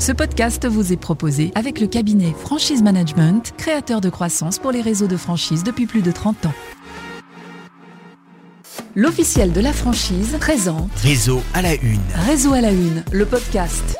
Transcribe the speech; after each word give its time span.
Ce 0.00 0.12
podcast 0.12 0.66
vous 0.66 0.94
est 0.94 0.96
proposé 0.96 1.52
avec 1.54 1.78
le 1.78 1.86
cabinet 1.86 2.32
Franchise 2.32 2.82
Management, 2.82 3.52
créateur 3.58 4.00
de 4.00 4.08
croissance 4.08 4.58
pour 4.58 4.72
les 4.72 4.80
réseaux 4.80 5.06
de 5.08 5.16
franchise 5.18 5.62
depuis 5.62 5.84
plus 5.84 6.00
de 6.00 6.10
30 6.10 6.46
ans. 6.46 6.54
L'officiel 8.96 9.52
de 9.52 9.60
la 9.60 9.74
franchise 9.74 10.38
présente 10.40 10.90
Réseau 10.96 11.42
à 11.52 11.60
la 11.60 11.74
une. 11.74 12.00
Réseau 12.14 12.54
à 12.54 12.62
la 12.62 12.70
une, 12.72 13.04
le 13.12 13.26
podcast. 13.26 13.98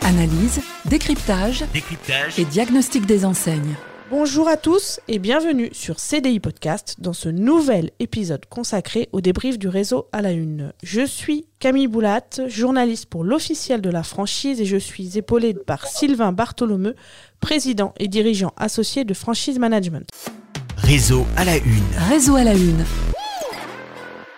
Analyse, 0.00 0.62
décryptage 0.86 1.64
Décryptage. 1.74 2.38
et 2.38 2.46
diagnostic 2.46 3.04
des 3.04 3.26
enseignes. 3.26 3.76
Bonjour 4.14 4.46
à 4.46 4.58
tous 4.58 5.00
et 5.08 5.18
bienvenue 5.18 5.70
sur 5.72 5.98
CDI 5.98 6.38
Podcast 6.38 6.96
dans 6.98 7.14
ce 7.14 7.30
nouvel 7.30 7.92
épisode 7.98 8.44
consacré 8.44 9.08
au 9.12 9.22
débrief 9.22 9.58
du 9.58 9.68
réseau 9.68 10.06
à 10.12 10.20
la 10.20 10.32
une. 10.32 10.74
Je 10.82 11.06
suis 11.06 11.46
Camille 11.60 11.86
Boulat, 11.86 12.20
journaliste 12.46 13.06
pour 13.06 13.24
l'officiel 13.24 13.80
de 13.80 13.88
la 13.88 14.02
franchise 14.02 14.60
et 14.60 14.66
je 14.66 14.76
suis 14.76 15.16
épaulée 15.16 15.54
par 15.54 15.86
Sylvain 15.86 16.32
Bartholomeu, 16.32 16.94
président 17.40 17.94
et 17.98 18.06
dirigeant 18.06 18.52
associé 18.58 19.04
de 19.04 19.14
Franchise 19.14 19.58
Management. 19.58 20.06
Réseau 20.76 21.24
à 21.38 21.46
la 21.46 21.56
une. 21.56 21.82
Réseau 22.10 22.36
à 22.36 22.44
la 22.44 22.52
une. 22.52 22.84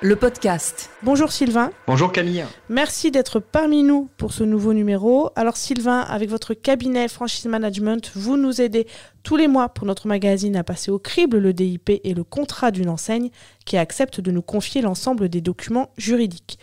Le 0.05 0.17
podcast. 0.17 0.91
Bonjour 1.03 1.33
Sylvain, 1.33 1.71
Bonjour 1.87 2.13
Camille. 2.13 2.45
merci 2.69 3.11
d'être 3.11 3.41
parmi 3.41 3.83
nous 3.83 4.11
pour 4.19 4.35
ce 4.35 4.45
nouveau 4.45 4.75
numéro. 4.75 5.31
Alors 5.35 5.57
Sylvain, 5.57 6.01
avec 6.01 6.29
votre 6.29 6.53
cabinet 6.53 7.09
Franchise 7.09 7.47
Management, 7.47 8.13
vous 8.15 8.37
nous 8.37 8.61
aidez 8.61 8.87
tous 9.23 9.37
les 9.39 9.49
mois 9.49 9.71
pour 9.71 9.87
notre 9.87 10.07
magazine 10.07 10.57
à 10.57 10.63
passer 10.63 10.91
au 10.91 10.99
crible 10.99 11.39
le 11.39 11.55
DIP 11.55 11.89
et 11.89 12.13
le 12.13 12.23
contrat 12.23 12.71
d'une 12.71 12.91
enseigne 12.91 13.31
qui 13.65 13.79
accepte 13.79 14.21
de 14.21 14.31
nous 14.31 14.43
confier 14.43 14.83
l'ensemble 14.83 15.31
des 15.31 15.41
documents 15.41 15.89
juridiques. 15.97 16.59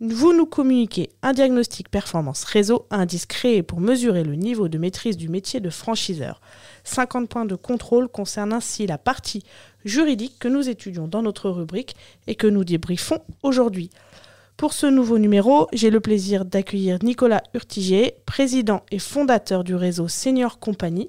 Vous 0.00 0.34
nous 0.34 0.44
communiquez 0.44 1.08
un 1.22 1.32
diagnostic 1.32 1.88
performance 1.88 2.44
réseau, 2.44 2.86
indice 2.90 3.24
créé 3.24 3.62
pour 3.62 3.80
mesurer 3.80 4.24
le 4.24 4.34
niveau 4.34 4.68
de 4.68 4.76
maîtrise 4.76 5.16
du 5.16 5.30
métier 5.30 5.58
de 5.58 5.70
franchiseur. 5.70 6.42
50 6.84 7.30
points 7.30 7.46
de 7.46 7.54
contrôle 7.54 8.08
concernent 8.08 8.52
ainsi 8.52 8.86
la 8.86 8.98
partie 8.98 9.42
juridique 9.86 10.38
que 10.38 10.48
nous 10.48 10.68
étudions 10.68 11.08
dans 11.08 11.22
notre 11.22 11.48
rubrique 11.48 11.96
et 12.26 12.34
que 12.34 12.46
nous 12.46 12.62
débriefons 12.62 13.22
aujourd'hui. 13.42 13.88
Pour 14.58 14.74
ce 14.74 14.84
nouveau 14.86 15.18
numéro, 15.18 15.66
j'ai 15.72 15.88
le 15.88 16.00
plaisir 16.00 16.44
d'accueillir 16.44 16.98
Nicolas 17.02 17.42
Urtiger, 17.54 18.16
président 18.26 18.82
et 18.90 18.98
fondateur 18.98 19.64
du 19.64 19.74
réseau 19.74 20.08
Senior 20.08 20.58
Compagnie. 20.58 21.08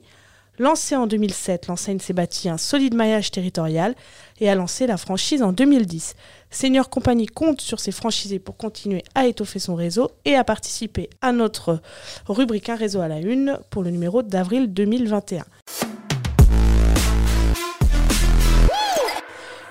Lancé 0.59 0.95
en 0.95 1.05
2007, 1.05 1.67
l'enseigne 1.67 1.99
s'est 1.99 2.13
bâtie 2.13 2.49
un 2.49 2.57
solide 2.57 2.95
maillage 2.95 3.29
territorial 3.31 3.95
et 4.39 4.49
a 4.49 4.55
lancé 4.55 4.87
la 4.87 4.97
franchise 4.97 5.43
en 5.43 5.51
2010. 5.51 6.15
Senior 6.49 6.89
Compagnie 6.89 7.27
compte 7.27 7.61
sur 7.61 7.79
ses 7.79 7.91
franchisés 7.91 8.39
pour 8.39 8.57
continuer 8.57 9.03
à 9.15 9.27
étoffer 9.27 9.59
son 9.59 9.75
réseau 9.75 10.11
et 10.25 10.35
à 10.35 10.43
participer 10.43 11.09
à 11.21 11.31
notre 11.31 11.81
rubrique 12.27 12.69
Un 12.69 12.75
réseau 12.75 13.01
à 13.01 13.07
la 13.07 13.19
une 13.19 13.59
pour 13.69 13.83
le 13.83 13.91
numéro 13.91 14.23
d'avril 14.23 14.73
2021. 14.73 15.43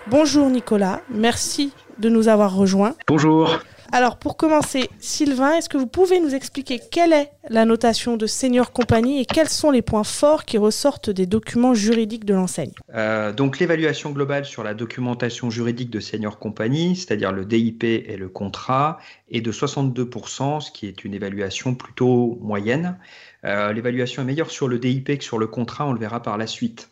Bonjour 0.09 0.49
Nicolas, 0.49 1.01
merci 1.11 1.73
de 1.99 2.09
nous 2.09 2.29
avoir 2.29 2.55
rejoints. 2.55 2.95
Bonjour. 3.09 3.59
Alors 3.93 4.19
pour 4.19 4.37
commencer, 4.37 4.91
Sylvain, 4.99 5.55
est-ce 5.57 5.69
que 5.69 5.77
vous 5.79 5.87
pouvez 5.87 6.21
nous 6.21 6.35
expliquer 6.35 6.81
quelle 6.91 7.13
est 7.13 7.31
la 7.49 7.65
notation 7.65 8.17
de 8.17 8.27
Senior 8.27 8.73
Compagnie 8.73 9.21
et 9.21 9.25
quels 9.25 9.49
sont 9.49 9.71
les 9.71 9.83
points 9.83 10.05
forts 10.05 10.45
qui 10.45 10.59
ressortent 10.59 11.11
des 11.11 11.27
documents 11.27 11.75
juridiques 11.75 12.25
de 12.25 12.35
l'enseigne? 12.35 12.73
Euh, 12.95 13.33
donc 13.33 13.59
l'évaluation 13.59 14.11
globale 14.11 14.45
sur 14.45 14.65
la 14.65 14.75
documentation 14.75 15.51
juridique 15.51 15.91
de 15.91 16.01
Senior 16.01 16.39
Company, 16.39 16.97
c'est-à-dire 16.97 17.33
le 17.33 17.45
DIP 17.45 17.85
et 17.85 18.17
le 18.17 18.29
contrat, 18.29 18.99
est 19.31 19.41
de 19.41 19.53
62%, 19.53 20.61
ce 20.61 20.71
qui 20.71 20.87
est 20.87 21.05
une 21.05 21.15
évaluation 21.15 21.75
plutôt 21.75 22.39
moyenne. 22.43 22.99
Euh, 23.45 23.73
l'évaluation 23.73 24.23
est 24.23 24.27
meilleure 24.27 24.51
sur 24.51 24.69
le 24.69 24.79
DIP 24.79 25.19
que 25.19 25.25
sur 25.25 25.39
le 25.39 25.47
contrat, 25.47 25.87
on 25.87 25.93
le 25.93 26.01
verra 26.01 26.21
par 26.23 26.37
la 26.39 26.47
suite. 26.47 26.91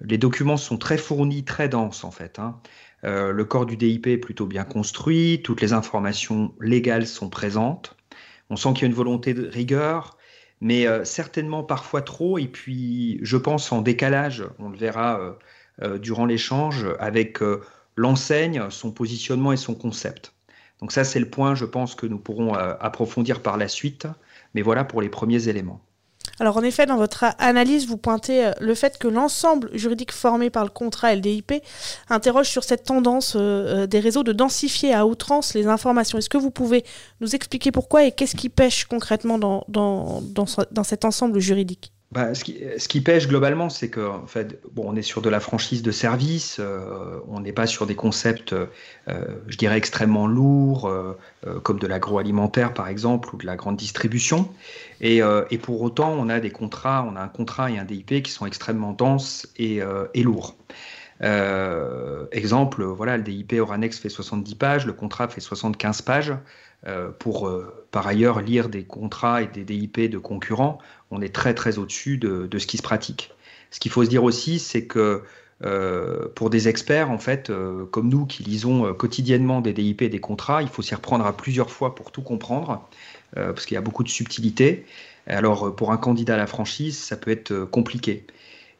Les 0.00 0.18
documents 0.18 0.56
sont 0.56 0.78
très 0.78 0.98
fournis, 0.98 1.44
très 1.44 1.68
denses 1.68 2.02
en 2.02 2.10
fait. 2.10 2.38
hein. 2.40 2.58
Euh, 3.04 3.32
le 3.32 3.44
corps 3.44 3.66
du 3.66 3.76
DIP 3.76 4.06
est 4.06 4.18
plutôt 4.18 4.46
bien 4.46 4.64
construit, 4.64 5.40
toutes 5.42 5.60
les 5.60 5.72
informations 5.72 6.54
légales 6.60 7.06
sont 7.06 7.28
présentes. 7.28 7.96
On 8.50 8.56
sent 8.56 8.74
qu'il 8.74 8.82
y 8.82 8.84
a 8.84 8.88
une 8.88 8.94
volonté 8.94 9.34
de 9.34 9.46
rigueur, 9.46 10.16
mais 10.60 10.86
euh, 10.86 11.04
certainement 11.04 11.64
parfois 11.64 12.02
trop, 12.02 12.38
et 12.38 12.46
puis 12.46 13.18
je 13.22 13.36
pense 13.36 13.72
en 13.72 13.82
décalage, 13.82 14.44
on 14.58 14.68
le 14.68 14.76
verra 14.76 15.36
euh, 15.82 15.98
durant 15.98 16.26
l'échange, 16.26 16.86
avec 17.00 17.38
l'enseigne, 17.96 18.70
son 18.70 18.92
positionnement 18.92 19.52
et 19.52 19.56
son 19.56 19.74
concept. 19.74 20.34
Donc 20.80 20.92
ça, 20.92 21.04
c'est 21.04 21.20
le 21.20 21.30
point, 21.30 21.54
je 21.54 21.64
pense, 21.64 21.94
que 21.94 22.06
nous 22.06 22.18
pourrons 22.18 22.54
approfondir 22.54 23.40
par 23.40 23.56
la 23.56 23.68
suite, 23.68 24.06
mais 24.54 24.62
voilà 24.62 24.84
pour 24.84 25.00
les 25.00 25.08
premiers 25.08 25.48
éléments. 25.48 25.80
Alors 26.40 26.56
en 26.56 26.62
effet, 26.62 26.86
dans 26.86 26.96
votre 26.96 27.24
analyse, 27.38 27.86
vous 27.86 27.96
pointez 27.96 28.46
euh, 28.46 28.52
le 28.60 28.74
fait 28.74 28.98
que 28.98 29.08
l'ensemble 29.08 29.70
juridique 29.74 30.12
formé 30.12 30.50
par 30.50 30.64
le 30.64 30.70
contrat 30.70 31.12
et 31.12 31.16
le 31.16 31.20
DIP 31.20 31.52
interroge 32.08 32.48
sur 32.48 32.64
cette 32.64 32.84
tendance 32.84 33.34
euh, 33.36 33.82
euh, 33.82 33.86
des 33.86 34.00
réseaux 34.00 34.22
de 34.22 34.32
densifier 34.32 34.94
à 34.94 35.06
outrance 35.06 35.54
les 35.54 35.66
informations. 35.66 36.18
Est-ce 36.18 36.30
que 36.30 36.38
vous 36.38 36.50
pouvez 36.50 36.84
nous 37.20 37.34
expliquer 37.34 37.70
pourquoi 37.70 38.04
et 38.04 38.12
qu'est-ce 38.12 38.36
qui 38.36 38.48
pêche 38.48 38.84
concrètement 38.86 39.38
dans, 39.38 39.64
dans, 39.68 40.22
dans 40.22 40.84
cet 40.84 41.04
ensemble 41.04 41.38
juridique? 41.38 41.91
Bah, 42.12 42.34
ce, 42.34 42.44
qui, 42.44 42.58
ce 42.76 42.98
pêche 42.98 43.26
globalement, 43.26 43.70
c'est 43.70 43.88
que 43.88 44.06
fait, 44.26 44.60
bon, 44.74 44.84
on 44.86 44.96
est 44.96 45.02
sur 45.02 45.22
de 45.22 45.30
la 45.30 45.40
franchise 45.40 45.82
de 45.82 45.90
service, 45.90 46.58
euh, 46.60 47.18
on 47.26 47.40
n'est 47.40 47.54
pas 47.54 47.66
sur 47.66 47.86
des 47.86 47.94
concepts, 47.94 48.52
euh, 48.52 48.66
je 49.46 49.56
dirais, 49.56 49.78
extrêmement 49.78 50.26
lourds, 50.26 50.86
euh, 50.86 51.16
euh, 51.46 51.58
comme 51.60 51.78
de 51.78 51.86
l'agroalimentaire 51.86 52.74
par 52.74 52.88
exemple, 52.88 53.34
ou 53.34 53.38
de 53.38 53.46
la 53.46 53.56
grande 53.56 53.76
distribution. 53.76 54.50
Et, 55.00 55.22
pour 55.62 55.80
autant, 55.80 56.10
on 56.10 56.28
a 56.28 56.38
des 56.38 56.50
contrats, 56.50 57.08
on 57.10 57.16
a 57.16 57.22
un 57.22 57.28
contrat 57.28 57.70
et 57.70 57.78
un 57.78 57.84
DIP 57.84 58.22
qui 58.22 58.30
sont 58.30 58.44
extrêmement 58.44 58.92
denses 58.92 59.48
et, 59.56 59.80
et 60.12 60.22
lourds. 60.22 60.54
Exemple, 62.30 62.84
voilà, 62.84 63.16
le 63.16 63.22
DIP 63.22 63.54
Oranex 63.58 63.98
fait 63.98 64.10
70 64.10 64.54
pages, 64.56 64.86
le 64.86 64.92
contrat 64.92 65.28
fait 65.28 65.40
75 65.40 66.02
pages. 66.02 66.34
Euh, 66.88 67.10
pour 67.16 67.46
euh, 67.46 67.86
par 67.92 68.08
ailleurs 68.08 68.40
lire 68.40 68.68
des 68.68 68.82
contrats 68.82 69.42
et 69.42 69.46
des 69.46 69.64
DIP 69.64 70.10
de 70.10 70.18
concurrents, 70.18 70.78
on 71.12 71.22
est 71.22 71.32
très 71.32 71.54
très 71.54 71.78
au-dessus 71.78 72.18
de, 72.18 72.48
de 72.48 72.58
ce 72.58 72.66
qui 72.66 72.76
se 72.76 72.82
pratique. 72.82 73.30
Ce 73.70 73.78
qu'il 73.78 73.92
faut 73.92 74.04
se 74.04 74.08
dire 74.08 74.24
aussi, 74.24 74.58
c'est 74.58 74.86
que 74.86 75.22
euh, 75.64 76.26
pour 76.34 76.50
des 76.50 76.66
experts, 76.66 77.10
en 77.10 77.18
fait, 77.18 77.52
comme 77.92 78.08
nous 78.08 78.26
qui 78.26 78.42
lisons 78.42 78.92
quotidiennement 78.94 79.60
des 79.60 79.72
DIP 79.72 80.02
et 80.02 80.08
des 80.08 80.18
contrats, 80.18 80.60
il 80.62 80.68
faut 80.68 80.82
s'y 80.82 80.94
reprendre 80.94 81.24
à 81.24 81.36
plusieurs 81.36 81.70
fois 81.70 81.94
pour 81.94 82.10
tout 82.10 82.22
comprendre, 82.22 82.88
parce 83.34 83.64
qu'il 83.64 83.76
y 83.76 83.78
a 83.78 83.80
beaucoup 83.80 84.02
de 84.02 84.08
subtilités. 84.08 84.84
Alors, 85.28 85.74
pour 85.76 85.92
un 85.92 85.96
candidat 85.96 86.34
à 86.34 86.36
la 86.36 86.48
franchise, 86.48 86.98
ça 86.98 87.16
peut 87.16 87.30
être 87.30 87.64
compliqué. 87.64 88.26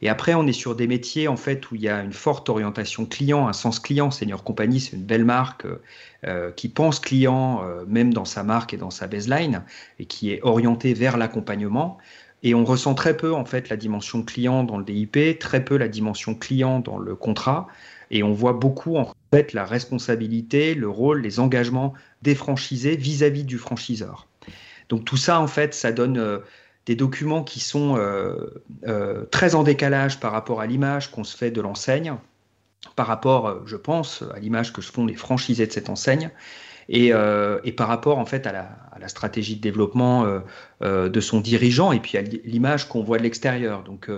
Et 0.03 0.09
après, 0.09 0.33
on 0.33 0.45
est 0.47 0.53
sur 0.53 0.75
des 0.75 0.85
métiers 0.85 1.29
en 1.29 1.37
fait 1.37 1.71
où 1.71 1.75
il 1.75 1.81
y 1.81 1.87
a 1.87 2.01
une 2.01 2.11
forte 2.11 2.49
orientation 2.49 3.05
client, 3.05 3.47
un 3.47 3.53
sens 3.53 3.79
client. 3.79 4.11
Senior 4.11 4.43
Company, 4.43 4.81
c'est 4.81 4.97
une 4.97 5.05
belle 5.05 5.23
marque 5.23 5.63
euh, 5.63 5.81
euh, 6.27 6.51
qui 6.51 6.67
pense 6.67 6.99
client, 6.99 7.63
euh, 7.63 7.85
même 7.87 8.13
dans 8.13 8.25
sa 8.25 8.43
marque 8.43 8.73
et 8.73 8.77
dans 8.77 8.89
sa 8.89 9.07
baseline, 9.07 9.63
et 9.99 10.05
qui 10.05 10.33
est 10.33 10.41
orientée 10.43 10.93
vers 10.93 11.15
l'accompagnement. 11.15 11.99
Et 12.43 12.53
on 12.53 12.65
ressent 12.65 12.95
très 12.95 13.15
peu 13.15 13.33
en 13.33 13.45
fait 13.45 13.69
la 13.69 13.77
dimension 13.77 14.23
client 14.23 14.65
dans 14.65 14.77
le 14.77 14.83
DIP, 14.83 15.39
très 15.39 15.63
peu 15.63 15.77
la 15.77 15.87
dimension 15.87 16.35
client 16.35 16.79
dans 16.81 16.97
le 16.97 17.15
contrat, 17.15 17.69
et 18.11 18.23
on 18.23 18.33
voit 18.33 18.51
beaucoup 18.51 18.97
en 18.97 19.09
fait 19.33 19.53
la 19.53 19.63
responsabilité, 19.63 20.75
le 20.75 20.89
rôle, 20.89 21.21
les 21.21 21.39
engagements 21.39 21.93
des 22.21 22.35
franchisés 22.35 22.97
vis-à-vis 22.97 23.45
du 23.45 23.57
franchiseur. 23.57 24.27
Donc 24.89 25.05
tout 25.05 25.15
ça 25.15 25.39
en 25.39 25.47
fait, 25.47 25.73
ça 25.73 25.93
donne 25.93 26.41
des 26.85 26.95
documents 26.95 27.43
qui 27.43 27.59
sont 27.59 27.95
euh, 27.97 28.61
euh, 28.87 29.23
très 29.31 29.55
en 29.55 29.63
décalage 29.63 30.19
par 30.19 30.31
rapport 30.31 30.61
à 30.61 30.67
l'image 30.67 31.11
qu'on 31.11 31.23
se 31.23 31.35
fait 31.35 31.51
de 31.51 31.61
l'enseigne, 31.61 32.15
par 32.95 33.07
rapport, 33.07 33.47
euh, 33.47 33.63
je 33.65 33.77
pense, 33.77 34.23
à 34.35 34.39
l'image 34.39 34.73
que 34.73 34.81
se 34.81 34.91
font 34.91 35.05
les 35.05 35.15
franchisés 35.15 35.65
de 35.65 35.71
cette 35.71 35.89
enseigne, 35.89 36.29
et, 36.89 37.13
et 37.63 37.71
par 37.71 37.87
rapport 37.87 38.19
en 38.19 38.25
fait 38.25 38.45
à 38.45 38.51
la, 38.51 39.07
stratégie 39.07 39.55
de 39.55 39.61
développement 39.61 40.41
de 40.81 41.21
son 41.21 41.39
dirigeant 41.39 41.93
et 41.93 42.01
puis 42.01 42.17
à 42.17 42.21
l'image 42.21 42.89
qu'on 42.89 43.01
voit 43.03 43.17
de 43.17 43.23
l'extérieur. 43.23 43.83
Donc 43.83 44.11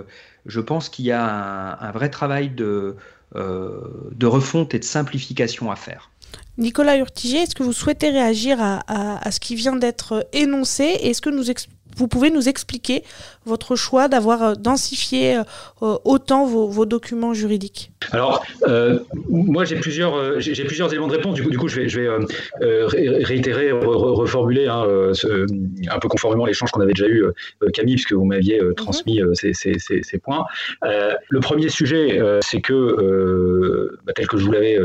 je 0.46 0.60
pense 0.60 0.88
qu'il 0.88 1.04
y 1.04 1.12
a 1.12 1.78
un, 1.80 1.90
vrai 1.92 2.10
travail 2.10 2.48
de, 2.50 2.96
de 3.36 4.26
refonte 4.26 4.74
et 4.74 4.80
de 4.80 4.84
simplification 4.84 5.70
à 5.70 5.76
faire. 5.76 6.10
Nicolas 6.58 6.96
Urtiger, 6.96 7.38
est-ce 7.38 7.54
que 7.54 7.62
vous 7.62 7.72
souhaitez 7.72 8.10
réagir 8.10 8.60
à, 8.60 8.80
à- 9.24 9.30
ce 9.30 9.40
qui 9.40 9.54
vient 9.54 9.76
d'être 9.76 10.26
énoncé 10.32 10.84
est-ce 10.84 11.20
que 11.20 11.30
nous 11.30 11.50
vous 11.96 12.08
pouvez 12.08 12.30
nous 12.30 12.48
expliquer 12.48 13.02
votre 13.46 13.76
choix 13.76 14.08
d'avoir 14.08 14.42
euh, 14.42 14.54
densifié 14.54 15.36
euh, 15.36 15.96
autant 16.04 16.46
vos, 16.46 16.66
vos 16.68 16.84
documents 16.86 17.32
juridiques? 17.34 17.90
Alors, 18.12 18.44
euh, 18.68 18.98
moi, 19.28 19.64
j'ai 19.64 19.76
plusieurs, 19.76 20.40
j'ai 20.40 20.64
plusieurs 20.64 20.90
éléments 20.92 21.08
de 21.08 21.12
réponse. 21.12 21.34
Du 21.34 21.42
coup, 21.42 21.50
du 21.50 21.58
coup 21.58 21.68
je 21.68 21.80
vais, 21.80 21.88
je 21.88 22.00
vais 22.00 22.06
euh, 22.06 22.86
ré- 22.86 23.24
réitérer, 23.24 23.70
re- 23.70 23.78
re- 23.84 24.14
reformuler 24.14 24.66
hein, 24.66 24.84
ce- 25.12 25.46
un 25.90 25.98
peu 25.98 26.08
conformément 26.08 26.44
à 26.44 26.48
l'échange 26.48 26.70
qu'on 26.70 26.80
avait 26.80 26.92
déjà 26.92 27.08
eu, 27.08 27.24
Camille, 27.72 27.94
puisque 27.94 28.12
vous 28.12 28.24
m'aviez 28.24 28.60
transmis 28.76 29.20
euh, 29.20 29.32
ces, 29.34 29.52
ces- 29.54 29.78
ces- 29.78 30.02
ces 30.02 30.18
points. 30.18 30.44
Euh, 30.84 31.14
le 31.30 31.40
premier 31.40 31.68
sujet, 31.68 32.20
c'est 32.42 32.60
que, 32.60 33.96
bah, 34.04 34.12
tel 34.14 34.26
que 34.28 34.36
je 34.36 34.44
vous 34.44 34.52
l'avais 34.52 34.78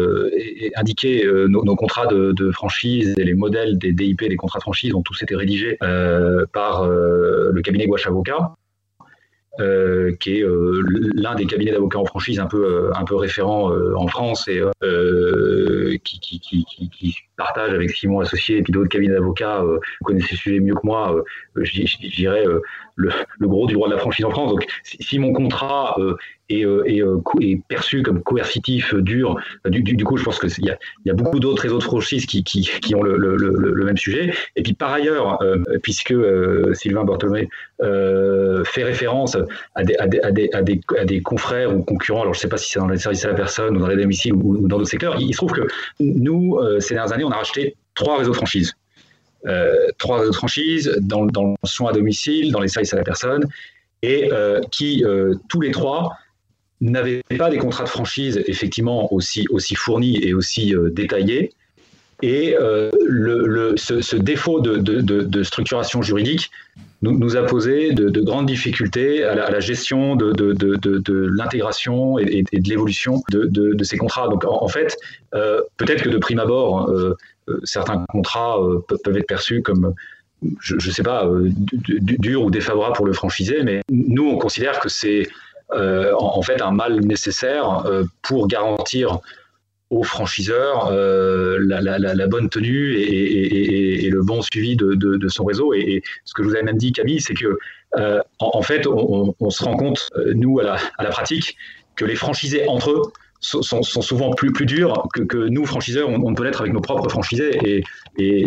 indiqué, 0.75 1.27
nos, 1.49 1.63
nos 1.63 1.75
contrats 1.75 2.07
de, 2.07 2.31
de 2.31 2.51
franchise 2.51 3.13
et 3.17 3.23
les 3.23 3.33
modèles 3.33 3.77
des 3.77 3.91
DIP, 3.91 4.27
des 4.27 4.35
contrats 4.35 4.59
de 4.59 4.63
franchise, 4.63 4.93
ont 4.95 5.01
tous 5.01 5.21
été 5.21 5.35
rédigés 5.35 5.77
par 6.53 6.87
le 6.91 7.61
cabinet 7.61 7.87
Gouache 7.87 8.07
Avocat, 8.07 8.53
euh, 9.59 10.15
qui 10.21 10.37
est 10.37 10.43
euh, 10.43 10.81
l'un 11.13 11.35
des 11.35 11.45
cabinets 11.45 11.73
d'avocats 11.73 11.99
en 11.99 12.05
franchise 12.05 12.39
un 12.39 12.45
peu, 12.45 12.63
euh, 12.63 12.91
un 12.95 13.03
peu 13.03 13.17
référent 13.17 13.69
en 13.95 14.07
France 14.07 14.47
et 14.47 14.61
qui, 16.03 17.15
partage 17.35 17.73
avec 17.73 17.89
Simon 17.91 18.21
Associé 18.21 18.57
et 18.57 18.61
puis 18.61 18.71
d'autres 18.71 18.87
cabinets 18.87 19.15
d'avocats, 19.15 19.61
vous 19.61 20.05
connaissez 20.05 20.29
le 20.31 20.37
sujet 20.37 20.59
mieux 20.61 20.75
que 20.75 20.85
moi, 20.85 21.21
je, 21.55 22.07
dirais 22.15 22.45
le, 22.95 23.11
le, 23.39 23.47
gros 23.47 23.67
du 23.67 23.73
droit 23.73 23.89
de 23.89 23.93
la 23.93 23.99
franchise 23.99 24.23
en 24.23 24.29
France. 24.29 24.51
Donc 24.51 24.65
si, 24.83 25.19
mon 25.19 25.33
contrat 25.33 25.97
est, 26.59 26.65
est, 26.85 27.03
est, 27.41 27.61
perçu 27.67 28.03
comme 28.03 28.21
coercitif, 28.21 28.93
dur, 28.95 29.37
du, 29.65 30.03
coup 30.03 30.17
je 30.17 30.23
pense 30.23 30.39
qu'il 30.39 30.65
y 30.65 31.09
a, 31.09 31.13
beaucoup 31.13 31.39
d'autres 31.39 31.61
réseaux 31.61 31.77
de 31.77 31.83
franchise 31.83 32.25
qui, 32.25 32.95
ont 32.95 33.03
le, 33.03 33.83
même 33.85 33.97
sujet. 33.97 34.33
Et 34.55 34.63
puis 34.63 34.73
par 34.73 34.93
ailleurs, 34.93 35.39
puisque 35.83 36.13
Sylvain 36.73 37.03
Bartholomé 37.03 37.49
fait 37.79 38.83
référence 38.83 39.37
à 39.75 39.83
des, 39.83 41.21
confrères 41.21 41.75
ou 41.75 41.83
concurrents, 41.83 42.21
alors 42.21 42.33
je 42.33 42.39
ne 42.39 42.41
sais 42.41 42.49
pas 42.49 42.57
si 42.57 42.71
c'est 42.71 42.79
dans 42.79 42.87
les 42.87 42.97
services 42.97 43.25
à 43.25 43.29
la 43.29 43.35
personne 43.35 43.77
ou 43.77 43.79
dans 43.79 43.87
les 43.87 43.97
domiciles 43.97 44.33
ou, 44.33 44.67
dans 44.67 44.77
d'autres 44.77 44.89
secteurs, 44.89 45.19
il, 45.19 45.31
se 45.31 45.37
trouve 45.37 45.51
que 45.51 45.67
nous, 45.99 46.57
euh, 46.57 46.79
ces 46.79 46.93
dernières 46.93 47.13
années, 47.13 47.23
on 47.23 47.31
a 47.31 47.37
racheté 47.37 47.75
trois 47.95 48.17
réseaux 48.17 48.31
de 48.31 48.37
franchise. 48.37 48.73
Euh, 49.47 49.87
trois 49.97 50.19
réseaux 50.19 50.31
de 50.31 50.35
franchise 50.35 50.95
dans, 51.01 51.25
dans, 51.25 51.55
le 51.61 51.67
soin 51.67 51.91
à 51.91 51.93
domicile, 51.93 52.51
dans 52.51 52.59
les 52.59 52.67
services 52.67 52.93
à 52.93 52.97
la 52.97 53.03
personne, 53.03 53.45
et 54.03 54.31
euh, 54.31 54.61
qui, 54.71 55.03
tous 55.49 55.61
les 55.61 55.71
trois, 55.71 56.17
n'avaient 56.81 57.21
pas 57.37 57.49
des 57.49 57.57
contrats 57.57 57.83
de 57.83 57.89
franchise 57.89 58.43
effectivement 58.47 59.13
aussi, 59.13 59.45
aussi 59.49 59.75
fournis 59.75 60.17
et 60.23 60.33
aussi 60.33 60.73
détaillés. 60.91 61.53
Et 62.23 62.55
le, 62.59 63.47
le, 63.47 63.77
ce, 63.77 64.15
défaut 64.15 64.59
de, 64.59 64.77
de, 64.77 65.01
de, 65.01 65.43
structuration 65.43 66.01
juridique 66.01 66.51
nous, 67.01 67.17
nous 67.17 67.35
a 67.35 67.43
posé 67.43 67.93
de, 67.93 68.09
de, 68.09 68.21
grandes 68.21 68.45
difficultés 68.45 69.23
à 69.23 69.33
la, 69.35 69.59
gestion 69.59 70.15
de, 70.15 71.27
l'intégration 71.35 72.19
et, 72.19 72.43
de 72.43 72.69
l'évolution 72.69 73.23
de, 73.31 73.83
ces 73.83 73.97
contrats. 73.97 74.27
Donc 74.27 74.45
en, 74.45 74.67
fait, 74.67 74.97
euh, 75.33 75.61
peut-être 75.77 76.03
que 76.03 76.09
de 76.09 76.17
prime 76.17 76.39
abord, 76.39 76.89
euh, 76.89 77.15
euh, 77.49 77.59
certains 77.63 78.05
contrats 78.09 78.57
peuvent 79.03 79.17
être 79.17 79.27
perçus 79.27 79.61
comme 79.61 79.93
je 80.59 80.73
ne 80.73 80.79
sais 80.79 81.03
pas, 81.03 81.29
dur 81.83 82.41
ou 82.41 82.49
défavorable 82.49 82.95
pour 82.95 83.05
le 83.05 83.13
franchisé, 83.13 83.61
mais 83.61 83.81
nous, 83.91 84.27
on 84.27 84.39
considère 84.39 84.79
que 84.79 84.89
c'est 84.89 85.27
en, 85.73 86.37
en, 86.37 86.41
fait 86.41 86.61
un 86.61 86.71
mal 86.71 86.99
nécessaire 87.01 87.83
pour 88.21 88.47
garantir 88.47 89.19
aux 89.91 90.03
franchiseurs 90.03 90.87
euh, 90.89 91.59
la, 91.59 92.27
bonne 92.27 92.49
tenue 92.49 92.95
et, 92.95 94.09
le 94.09 94.23
bon 94.23 94.41
suivi 94.41 94.75
de, 94.75 95.27
son 95.27 95.43
réseau. 95.43 95.73
Et, 95.73 96.01
ce 96.25 96.33
que 96.33 96.43
je 96.43 96.47
vous 96.47 96.55
avais 96.55 96.63
même 96.63 96.77
dit, 96.77 96.93
Camille, 96.93 97.21
c'est 97.21 97.33
que 97.33 97.57
euh, 97.97 98.21
en, 98.39 98.61
fait, 98.61 98.87
on, 98.87 99.49
se 99.49 99.63
rend 99.63 99.75
compte, 99.75 100.09
euh, 100.15 100.33
nous, 100.33 100.59
à 100.59 100.63
la, 100.63 100.77
à 100.97 101.03
la 101.03 101.09
pratique, 101.09 101.57
que 101.95 102.05
les 102.05 102.15
franchisés 102.15 102.67
entre 102.67 102.91
eux 102.91 103.01
sont, 103.41 103.81
souvent 103.83 104.31
plus, 104.31 104.51
durs 104.65 105.07
que, 105.13 105.47
nous, 105.49 105.65
franchiseurs, 105.65 106.07
on, 106.09 106.21
on, 106.23 106.33
peut 106.35 106.43
l'être 106.43 106.61
avec 106.61 106.73
nos 106.73 106.79
propres 106.79 107.09
franchisés. 107.09 107.59
Et, 107.65 107.83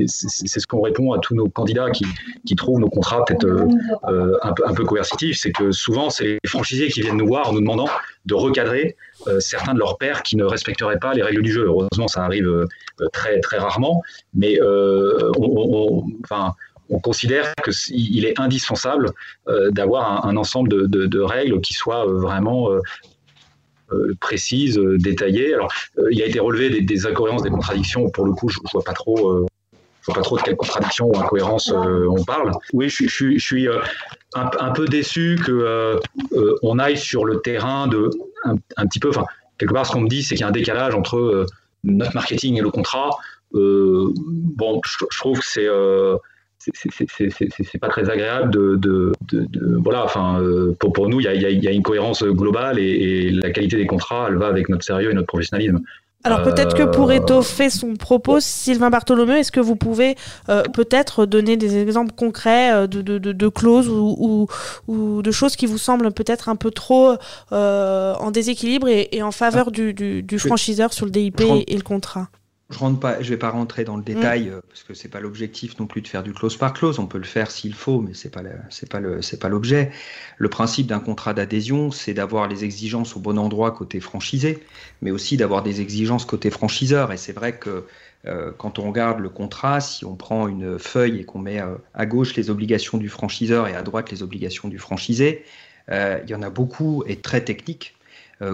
c'est 0.06 0.61
ce 0.61 0.67
qu'on 0.67 0.82
répond 0.82 1.12
à 1.12 1.19
tous 1.19 1.35
nos 1.35 1.49
candidats 1.49 1.91
qui, 1.91 2.56
trouvent 2.56 2.79
nos 2.79 2.88
contrats 2.88 3.25
peut-être 3.25 3.44
euh, 3.44 3.67
euh, 4.08 4.38
un, 4.43 4.52
peu, 4.52 4.85
coercitifs. 4.85 5.38
C'est 5.38 5.52
que 5.52 5.73
souvent, 5.73 6.11
c'est 6.11 6.38
les 6.43 6.49
franchisés 6.49 6.88
qui 6.88 7.00
viennent 7.00 7.17
nous 7.17 7.26
voir 7.26 7.49
en 7.49 7.52
nous 7.52 7.61
demandant 7.61 7.88
de 8.26 8.35
recadrer 8.35 8.96
euh, 9.26 9.41
certains 9.41 9.75
de 9.75 9.79
leurs 9.79 9.99
pairs 9.99 10.23
qui 10.23 10.37
ne 10.37 10.44
respecteraient 10.44 10.99
pas 10.99 11.12
les 11.12 11.23
règles 11.23 11.43
du 11.43 11.52
jeu. 11.52 11.64
Heureusement, 11.67 12.08
ça 12.08 12.23
arrive 12.25 12.67
très, 13.12 13.41
très 13.41 13.58
rarement. 13.58 14.02
Mais 14.32 14.61
on, 14.62 16.05
enfin, 16.23 16.52
on 16.91 17.00
considère 17.00 17.52
qu'il 17.64 18.25
est 18.26 18.38
indispensable 18.38 19.11
d'avoir 19.70 20.26
un, 20.26 20.37
ensemble 20.37 20.88
de, 20.88 21.20
règles 21.20 21.61
qui 21.61 21.75
soient 21.75 22.05
vraiment 22.06 22.69
précise, 24.20 24.79
euh, 24.79 24.96
détaillée. 24.99 25.55
Alors, 25.55 25.73
euh, 25.99 26.08
il 26.11 26.23
a 26.23 26.26
été 26.26 26.41
relevé 26.41 26.81
des, 26.81 27.06
incohérences, 27.06 27.43
des 27.43 27.50
contradictions. 27.50 28.08
Pour 28.11 28.25
le 28.25 28.32
coup, 28.32 28.49
je 28.49 28.58
ne 28.64 28.70
vois 28.73 28.82
pas 28.82 28.93
trop. 28.93 29.46
je 30.00 30.06
vois 30.06 30.14
pas 30.14 30.23
trop 30.23 30.37
de 30.37 30.43
quelles 30.43 30.56
contradictions 30.56 31.08
ou 31.08 31.19
incohérences 31.19 31.73
on 31.73 32.25
parle. 32.25 32.52
Oui, 32.73 32.88
je, 32.88 33.38
suis 33.38 33.69
un, 34.35 34.70
peu 34.73 34.87
déçu 34.87 35.38
que 35.44 35.99
on 36.62 36.79
aille 36.79 36.99
sur 36.99 37.25
le 37.25 37.41
terrain 37.41 37.87
de 37.87 38.11
un, 38.44 38.87
petit 38.87 39.00
peu. 39.00 39.08
Enfin, 39.08 39.25
quelque 39.58 39.73
part, 39.73 39.87
ce 39.87 39.93
qu'on 39.93 40.02
me 40.02 40.08
dit, 40.08 40.23
c'est 40.23 40.35
qu'il 40.35 40.43
y 40.43 40.44
a 40.44 40.49
un 40.49 40.52
décalage 40.52 40.94
entre 40.94 41.46
notre 41.85 42.14
marketing 42.14 42.58
et 42.58 42.61
le 42.61 42.70
contrat. 42.70 43.11
bon, 43.52 44.81
je, 44.85 45.19
trouve 45.19 45.41
que 45.41 45.46
c'est 45.46 45.69
c'est 46.73 47.79
pas 47.79 47.89
très 47.89 48.09
agréable 48.11 48.51
de, 48.51 48.77
de, 48.77 49.13
de, 49.29 49.77
voilà 49.83 50.05
enfin 50.05 50.41
euh, 50.41 50.75
pour, 50.79 50.93
pour 50.93 51.09
nous 51.09 51.21
il 51.21 51.25
y 51.25 51.29
a, 51.29 51.35
y 51.35 51.69
a, 51.69 51.71
une 51.71 51.83
cohérence 51.83 52.25
globale 52.25 52.79
et, 52.79 53.31
la 53.31 53.51
qualité 53.51 53.77
des 53.77 53.87
contrats 53.87 54.27
elle 54.29 54.37
va 54.37 54.47
avec 54.47 54.69
notre 54.69 54.85
sérieux 54.85 55.11
et 55.11 55.15
notre 55.15 55.27
professionnalisme 55.27 55.81
alors 56.27 56.43
peut-être 56.43 56.75
que 56.75 56.85
pour 56.85 57.11
euh, 57.11 57.17
étoffer 57.17 57.69
son 57.69 57.97
propos, 57.97 58.41
Sylvain 58.41 58.89
Bartholomeu, 58.89 59.37
est-ce 59.37 59.53
que 59.53 59.61
vous 59.61 59.77
pouvez 59.77 60.17
euh, 60.49 60.63
peut-être 60.63 61.27
donner 61.27 61.59
des 61.59 61.77
exemples 61.77 62.15
concrets 62.15 62.89
de, 62.89 63.03
de, 63.03 63.19
de, 63.19 63.49
clauses 63.49 63.91
ou, 63.91 64.17
ou, 64.19 64.47
ou, 64.89 65.21
de 65.21 65.31
choses 65.31 65.55
qui 65.55 65.67
vous 65.67 65.77
semblent 65.77 66.11
peut-être 66.13 66.49
un 66.49 66.57
peu 66.57 66.71
trop 66.71 67.17
en 67.51 68.31
déséquilibre 68.31 68.89
et, 68.89 69.11
et 69.13 69.23
en 69.23 69.33
faveur 69.33 69.67
ah. 69.69 69.71
du, 69.71 69.93
du, 69.93 70.23
du, 70.23 70.39
franchiseur 70.39 70.95
sur 70.95 71.05
le 71.05 71.13
DIP 71.13 71.43
et 71.43 71.77
le 71.77 71.83
contrat? 71.83 72.29
Je 72.75 72.79
rentre 72.79 72.99
pas, 72.99 73.23
je 73.23 73.31
vais 73.31 73.37
pas 73.37 73.50
rentrer 73.50 73.85
dans 73.85 73.97
le 73.97 74.03
détail 74.03 74.47
mm. 74.47 74.53
euh, 74.53 74.61
parce 74.69 74.82
que 74.82 74.94
c'est 74.94 75.09
pas 75.09 75.21
l'objectif 75.21 75.79
non 75.79 75.87
plus 75.87 76.03
de 76.03 76.09
faire 76.09 76.23
du 76.23 76.32
close 76.32 76.56
par 76.56 76.73
close. 76.73 76.99
On 76.99 77.06
peut 77.06 77.19
le 77.19 77.25
faire 77.25 77.50
s'il 77.50 77.75
faut, 77.75 78.00
mais 78.00 78.15
c'est 78.15 78.31
pas 78.31 78.43
c'est 78.69 78.91
pas 78.91 79.00
le 79.00 79.23
c'est 79.23 79.41
pas 79.41 79.49
l'objet. 79.49 79.93
Le 80.37 80.49
principe 80.49 80.88
d'un 80.88 81.00
contrat 81.00 81.35
d'adhésion, 81.35 81.91
c'est 81.91 82.15
d'avoir 82.15 82.49
les 82.49 82.65
exigences 82.65 83.17
au 83.17 83.21
bon 83.21 83.38
endroit 83.38 83.71
côté 83.71 84.00
franchisé, 84.00 84.62
mais 85.03 85.11
aussi 85.11 85.37
d'avoir 85.37 85.62
des 85.62 85.81
exigences 85.81 86.25
côté 86.25 86.50
franchiseur. 86.50 87.12
Et 87.12 87.17
c'est 87.17 87.32
vrai 87.32 87.56
que 87.56 87.85
euh, 88.26 88.50
quand 88.59 88.79
on 88.79 88.88
regarde 88.88 89.20
le 89.20 89.29
contrat, 89.29 89.81
si 89.81 90.05
on 90.05 90.17
prend 90.17 90.49
une 90.49 90.79
feuille 90.79 91.20
et 91.20 91.25
qu'on 91.25 91.38
met 91.38 91.61
euh, 91.61 91.77
à 91.94 92.06
gauche 92.06 92.35
les 92.35 92.50
obligations 92.50 92.99
du 92.99 93.09
franchiseur 93.09 93.69
et 93.69 93.77
à 93.77 93.82
droite 93.82 94.11
les 94.11 94.23
obligations 94.23 94.69
du 94.69 94.79
franchisé, 94.79 95.44
il 95.91 96.31
y 96.31 96.35
en 96.35 96.41
a 96.41 96.49
beaucoup 96.49 97.05
et 97.06 97.17
très 97.17 97.44
techniques 97.44 97.94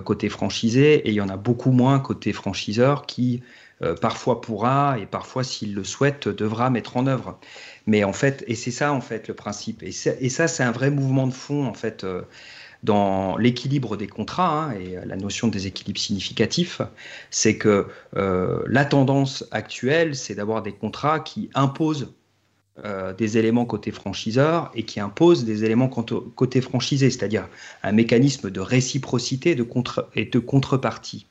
côté 0.05 0.28
franchisé 0.28 0.94
et 0.94 1.11
il 1.11 1.14
y 1.14 1.20
en 1.20 1.28
a 1.28 1.37
beaucoup 1.37 1.70
moins 1.70 2.00
côté 2.00 2.32
franchiseur 2.32 3.06
qui 3.06 3.40
euh, 3.82 3.94
parfois 3.94 4.43
pourra 4.43 4.99
et 4.99 5.06
parfois, 5.06 5.43
s'il 5.43 5.75
le 5.75 5.85
souhaite, 5.85 6.29
devra 6.29 6.69
mettre 6.69 6.99
en 6.99 7.06
œuvre. 7.06 7.38
Mais 7.87 8.05
en 8.05 8.12
fait, 8.12 8.44
et 8.47 8.55
c'est 8.55 8.71
ça 8.71 8.93
en 8.93 9.00
fait 9.00 9.29
le 9.29 9.35
principe. 9.35 9.82
Et, 9.82 9.91
ça, 9.93 10.49
c'est 10.49 10.62
un 10.62 10.71
vrai 10.71 10.91
mouvement 10.91 11.27
de 11.27 11.32
fond 11.32 11.66
en 11.66 11.73
fait 11.73 12.04
euh, 12.04 12.23
dans 12.83 13.38
l'équilibre 13.38 13.97
des 13.97 14.07
contrats 14.07 14.64
hein, 14.64 14.73
et 14.73 14.99
la 15.07 15.16
notion 15.16 15.49
des 15.49 15.66
équilibres 15.66 16.00
significatifs, 16.00 16.83
c'est 17.31 17.57
que 17.57 17.87
euh, 18.16 18.62
la 18.66 18.85
tendance 18.85 19.45
actuelle, 19.50 20.14
c'est 20.14 20.35
d'avoir 20.35 20.62
des 20.62 20.73
contrats 20.73 21.21
qui 21.21 21.50
imposent 21.54 22.12
des 23.19 23.37
éléments 23.37 23.66
côté 23.66 23.90
franchiseur 23.90 24.71
et 24.75 24.85
qui 24.85 25.00
imposent 25.00 25.45
des 25.45 25.64
éléments 25.64 25.88
côté 25.88 26.62
franchisé, 26.62 27.11
c'est-à-dire 27.11 27.47
un 27.83 27.93
mécanisme 27.93 28.49
de 28.49 28.61
réciprocité 28.61 29.54
de 29.54 29.62
contre 29.62 30.09
et 30.14 30.25
de 30.25 30.38
contrepartie. 30.38 31.26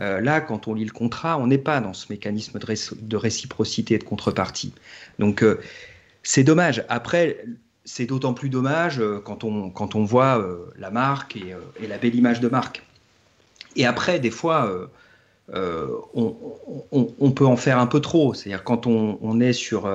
Euh, 0.00 0.20
là, 0.20 0.40
quand 0.40 0.68
on 0.68 0.74
lit 0.74 0.84
le 0.84 0.92
contrat, 0.92 1.38
on 1.38 1.46
n'est 1.46 1.58
pas 1.58 1.80
dans 1.80 1.92
ce 1.92 2.06
mécanisme 2.10 2.58
de, 2.58 3.16
réciprocité 3.16 3.94
et 3.94 3.98
de 3.98 4.04
contrepartie. 4.04 4.72
Donc, 5.18 5.42
euh, 5.42 5.60
c'est 6.22 6.44
dommage. 6.44 6.84
Après, 6.88 7.44
c'est 7.84 8.06
d'autant 8.06 8.34
plus 8.34 8.48
dommage 8.48 9.00
euh, 9.00 9.20
quand, 9.24 9.44
on, 9.44 9.70
quand 9.70 9.94
on 9.94 10.04
voit 10.04 10.44
la 10.76 10.90
marque 10.90 11.36
et, 11.36 11.54
la 11.86 11.98
belle 11.98 12.14
image 12.14 12.40
de 12.40 12.48
marque. 12.48 12.82
Et 13.76 13.86
après, 13.86 14.20
des 14.20 14.30
fois, 14.30 14.88
on, 15.52 17.32
peut 17.34 17.46
en 17.46 17.56
faire 17.56 17.78
un 17.78 17.86
peu 17.86 18.00
trop. 18.00 18.34
C'est-à-dire 18.34 18.64
quand 18.64 18.86
on, 18.86 19.40
est 19.40 19.52
sur 19.52 19.88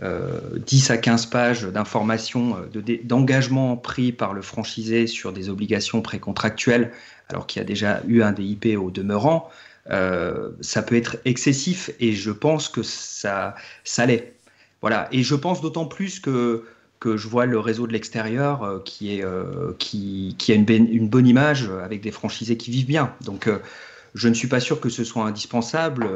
10 0.00 0.90
à 0.90 0.96
15 0.96 1.26
pages 1.26 1.64
d'informations, 1.64 2.56
d'engagement 3.02 3.76
pris 3.76 4.12
par 4.12 4.32
le 4.32 4.42
franchisé 4.42 5.06
sur 5.08 5.32
des 5.32 5.48
obligations 5.48 6.02
précontractuelles 6.02 6.92
alors 7.28 7.46
qu'il 7.46 7.60
y 7.60 7.62
a 7.62 7.66
déjà 7.66 8.02
eu 8.06 8.22
un 8.22 8.32
DIP 8.32 8.76
au 8.78 8.90
demeurant, 8.90 9.50
euh, 9.90 10.50
ça 10.60 10.82
peut 10.82 10.96
être 10.96 11.16
excessif 11.24 11.90
et 12.00 12.12
je 12.12 12.30
pense 12.30 12.68
que 12.68 12.82
ça, 12.82 13.54
ça 13.84 14.06
l'est. 14.06 14.34
Voilà. 14.80 15.08
Et 15.12 15.22
je 15.22 15.34
pense 15.34 15.60
d'autant 15.60 15.86
plus 15.86 16.20
que, 16.20 16.64
que 17.00 17.16
je 17.16 17.28
vois 17.28 17.46
le 17.46 17.58
réseau 17.58 17.86
de 17.86 17.92
l'extérieur 17.92 18.62
euh, 18.62 18.78
qui, 18.84 19.22
euh, 19.22 19.72
qui, 19.78 20.34
a 20.48 20.54
une, 20.54 20.68
une, 20.70 21.08
bonne 21.08 21.26
image 21.26 21.70
avec 21.82 22.00
des 22.00 22.10
franchisés 22.10 22.56
qui 22.56 22.70
vivent 22.70 22.86
bien. 22.86 23.14
Donc 23.24 23.48
je 24.14 24.28
ne 24.28 24.34
suis 24.34 24.48
pas 24.48 24.60
sûr 24.60 24.80
que 24.80 24.88
ce 24.88 25.04
soit 25.04 25.24
indispensable, 25.24 26.08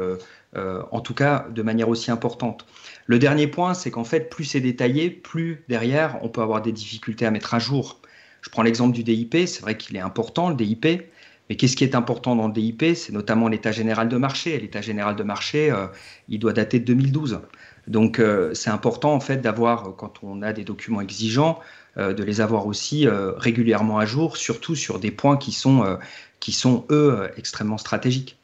en 0.55 0.99
tout 1.01 1.13
cas 1.13 1.47
de 1.49 1.61
manière 1.61 1.89
aussi 1.89 2.11
importante. 2.11 2.65
Le 3.05 3.19
dernier 3.19 3.47
point, 3.47 3.73
c'est 3.73 3.91
qu'en 3.91 4.03
fait, 4.03 4.29
plus 4.29 4.45
c'est 4.45 4.61
détaillé, 4.61 5.09
plus 5.09 5.63
derrière, 5.67 6.17
on 6.21 6.29
peut 6.29 6.41
avoir 6.41 6.61
des 6.61 6.71
difficultés 6.71 7.25
à 7.25 7.31
mettre 7.31 7.53
à 7.53 7.59
jour. 7.59 7.99
Je 8.41 8.49
prends 8.49 8.61
l'exemple 8.61 8.93
du 8.93 9.03
DIP, 9.03 9.35
c'est 9.45 9.61
vrai 9.61 9.77
qu'il 9.77 9.95
est 9.95 10.01
important, 10.01 10.49
le 10.49 10.55
DIP, 10.55 10.85
mais 11.49 11.57
qu'est-ce 11.57 11.75
qui 11.75 11.83
est 11.83 11.95
important 11.95 12.35
dans 12.35 12.47
le 12.47 12.53
DIP 12.53 12.95
C'est 12.95 13.11
notamment 13.11 13.47
l'état 13.47 13.71
général 13.71 14.09
de 14.09 14.17
marché. 14.17 14.59
L'état 14.59 14.81
général 14.81 15.15
de 15.15 15.23
marché, 15.23 15.71
euh, 15.71 15.87
il 16.29 16.39
doit 16.39 16.53
dater 16.53 16.79
de 16.79 16.85
2012. 16.85 17.41
Donc 17.87 18.21
c'est 18.53 18.69
important 18.69 19.13
en 19.13 19.19
fait 19.19 19.41
d'avoir, 19.41 19.97
quand 19.97 20.19
on 20.23 20.41
a 20.41 20.53
des 20.53 20.63
documents 20.63 21.01
exigeants, 21.01 21.59
de 21.97 22.23
les 22.23 22.39
avoir 22.39 22.65
aussi 22.65 23.07
régulièrement 23.09 23.99
à 23.99 24.05
jour, 24.05 24.37
surtout 24.37 24.73
sur 24.73 24.99
des 24.99 25.11
points 25.11 25.35
qui 25.35 25.51
sont, 25.51 25.99
qui 26.39 26.53
sont 26.53 26.85
eux, 26.91 27.29
extrêmement 27.35 27.77
stratégiques. 27.77 28.37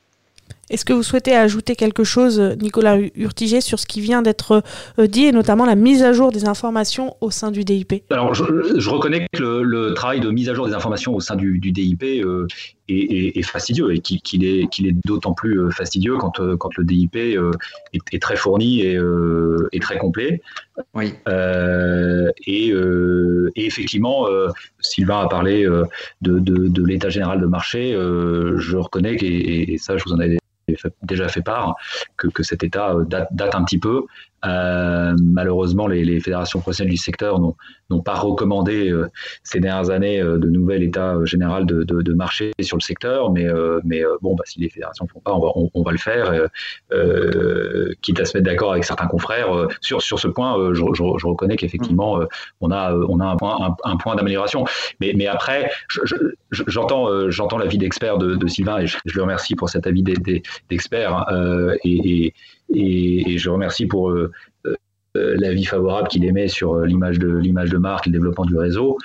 Est-ce 0.69 0.85
que 0.85 0.93
vous 0.93 1.03
souhaitez 1.03 1.35
ajouter 1.35 1.75
quelque 1.75 2.03
chose, 2.03 2.39
Nicolas 2.61 2.97
Urtiger, 3.15 3.61
sur 3.61 3.79
ce 3.79 3.87
qui 3.87 4.01
vient 4.01 4.21
d'être 4.21 4.61
euh, 4.99 5.07
dit, 5.07 5.25
et 5.25 5.31
notamment 5.31 5.65
la 5.65 5.75
mise 5.75 6.03
à 6.03 6.13
jour 6.13 6.31
des 6.31 6.47
informations 6.47 7.15
au 7.21 7.31
sein 7.31 7.49
du 7.49 7.63
DIP 7.63 8.03
Alors, 8.11 8.35
je, 8.35 8.89
reconnais 8.89 9.27
que 9.33 9.43
le, 9.43 9.93
travail 9.93 10.19
de 10.19 10.29
mise 10.29 10.47
à 10.49 10.53
jour 10.53 10.67
des 10.67 10.73
informations 10.73 11.15
au 11.15 11.19
sein 11.19 11.35
du, 11.35 11.59
DIP 11.59 12.03
euh, 12.03 12.45
est, 12.87 13.41
fastidieux, 13.41 13.93
et 13.93 13.99
qu'il 13.99 14.45
est, 14.45 14.63
est 14.79 14.95
d'autant 15.05 15.33
plus 15.33 15.59
euh, 15.59 15.69
fastidieux 15.71 16.17
quand, 16.17 16.39
quand 16.57 16.77
le 16.77 16.83
DIP 16.83 17.15
est, 17.15 18.21
très 18.21 18.35
fourni 18.35 18.81
et, 18.81 19.79
très 19.81 19.97
complet. 19.97 20.41
Oui. 20.93 21.13
Et, 22.45 22.73
effectivement, 23.55 24.27
Sylvain 24.81 25.21
a 25.21 25.27
parlé 25.27 25.67
de, 26.21 26.85
l'état 26.85 27.09
général 27.09 27.41
de 27.41 27.47
marché. 27.47 27.93
je 27.93 28.77
reconnais, 28.77 29.15
et, 29.15 29.73
et 29.73 29.77
ça, 29.79 29.97
je 29.97 30.03
vous 30.05 30.13
en 30.13 30.19
avais 30.19 30.37
déjà 31.01 31.27
fait 31.27 31.41
part, 31.41 31.75
que, 32.17 32.43
cet 32.43 32.63
état 32.63 32.93
euh, 32.93 33.05
date, 33.05 33.55
un 33.55 33.63
petit 33.63 33.79
peu. 33.79 34.05
Euh, 34.45 35.15
malheureusement, 35.21 35.87
les, 35.87 36.05
les, 36.05 36.19
fédérations 36.19 36.59
professionnelles 36.59 36.91
du 36.91 36.97
secteur 36.97 37.39
n'ont 37.39 38.01
pas 38.01 38.15
recommandé 38.15 38.89
euh, 38.89 39.09
ces 39.43 39.59
dernières 39.59 39.89
années 39.89 40.21
euh, 40.21 40.37
de 40.37 40.47
nouvel 40.47 40.83
état 40.83 41.17
général 41.25 41.65
de, 41.65 41.83
de, 41.83 42.01
de, 42.01 42.13
marché 42.13 42.51
sur 42.61 42.77
le 42.77 42.81
secteur, 42.81 43.31
mais, 43.31 43.47
mais 43.83 44.03
bon, 44.21 44.35
bah, 44.35 44.43
si 44.45 44.59
les 44.59 44.69
fédérations 44.69 45.05
ne 45.05 45.09
font 45.09 45.19
pas, 45.19 45.33
on 45.33 45.39
va, 45.39 45.51
on, 45.73 45.83
va 45.83 45.91
le 45.91 45.97
faire, 45.97 46.31
quitte 48.01 48.19
à 48.19 48.25
se 48.25 48.37
mettre 48.37 48.49
d'accord 48.49 48.71
avec 48.71 48.83
certains 48.83 49.07
confrères. 49.07 49.67
sur, 49.81 50.01
sur 50.01 50.19
ce 50.19 50.27
point, 50.27 50.73
je, 50.73 50.83
je, 50.93 51.03
je 51.17 51.27
reconnais 51.27 51.55
qu'effectivement, 51.55 52.19
on 52.61 52.71
a, 52.71 52.93
on 52.93 53.19
a 53.19 53.25
un 53.25 53.35
point, 53.35 53.75
un, 53.83 53.97
point 53.97 54.15
d'amélioration. 54.15 54.65
Mais, 54.99 55.13
mais 55.15 55.27
après, 55.27 55.69
j'entends 56.51 57.57
l'avis 57.57 57.77
d'expert 57.77 58.17
de, 58.17 58.35
de, 58.35 58.47
Sylvain 58.47 58.79
et 58.79 58.87
je, 58.87 58.97
le 59.05 59.21
remercie 59.21 59.55
pour 59.55 59.69
cet 59.69 59.87
avis 59.87 60.03
d'expert. 60.03 61.25
Hein, 61.29 61.73
et, 61.83 62.25
et 62.25 62.33
et, 62.73 63.37
je 63.37 63.49
remercie 63.49 63.85
pour 63.85 64.13
l'avis 65.15 65.65
favorable 65.65 66.07
qu'il 66.07 66.25
émet 66.25 66.47
sur 66.47 66.73
euh, 66.75 66.85
l'image 66.85 67.19
de 67.19 67.27
l'image 67.27 67.69
de 67.69 67.77
marque 67.77 68.07
et 68.07 68.09
le 68.09 68.17
développement 68.17 68.45
du 68.45 68.57
réseau. 68.57 68.97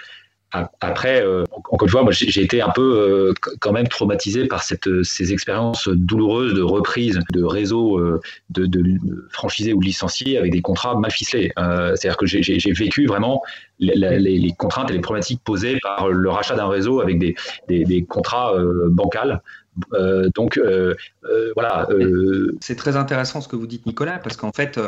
Après, 0.81 1.25
encore 1.51 1.83
une 1.83 1.89
fois, 1.89 2.05
moi, 2.05 2.13
j'ai 2.13 2.41
été 2.41 2.63
un 2.63 2.69
peu 2.69 3.35
quand 3.59 3.73
même 3.73 3.89
traumatisé 3.89 4.47
par 4.47 4.63
cette, 4.63 4.89
ces 5.03 5.33
expériences 5.33 5.89
douloureuses 5.89 6.55
de 6.55 6.63
reprise 6.63 7.19
de 7.33 7.43
réseaux 7.43 8.01
de, 8.51 8.67
de, 8.67 8.85
franchisés 9.31 9.73
ou 9.73 9.81
licenciés 9.81 10.39
avec 10.39 10.53
des 10.53 10.63
contrats 10.63 10.97
mal 10.97 11.11
ficelés. 11.11 11.51
C'est-à-dire 11.57 12.17
que 12.17 12.27
j'ai 12.27 12.73
vécu 12.73 13.07
vraiment 13.07 13.43
les, 13.81 14.53
contraintes 14.57 14.91
et 14.91 14.93
les 14.93 15.01
problématiques 15.01 15.41
posées 15.43 15.81
par 15.83 16.09
le 16.09 16.31
rachat 16.31 16.55
d'un 16.55 16.69
réseau 16.69 17.01
avec 17.01 17.19
des, 17.19 17.35
des, 17.67 17.85
des 17.85 18.05
contrats 18.05 18.55
bancals 18.91 19.33
euh, 19.33 19.39
donc 20.35 20.59
euh, 20.59 20.95
euh, 21.25 21.53
voilà. 21.55 21.89
C'est 22.61 22.77
très 22.77 22.97
intéressant 22.97 23.41
ce 23.41 23.49
que 23.49 23.57
vous 23.57 23.67
dites, 23.67 23.87
Nicolas, 23.87 24.19
parce 24.19 24.37
qu'en 24.37 24.53
fait, 24.53 24.81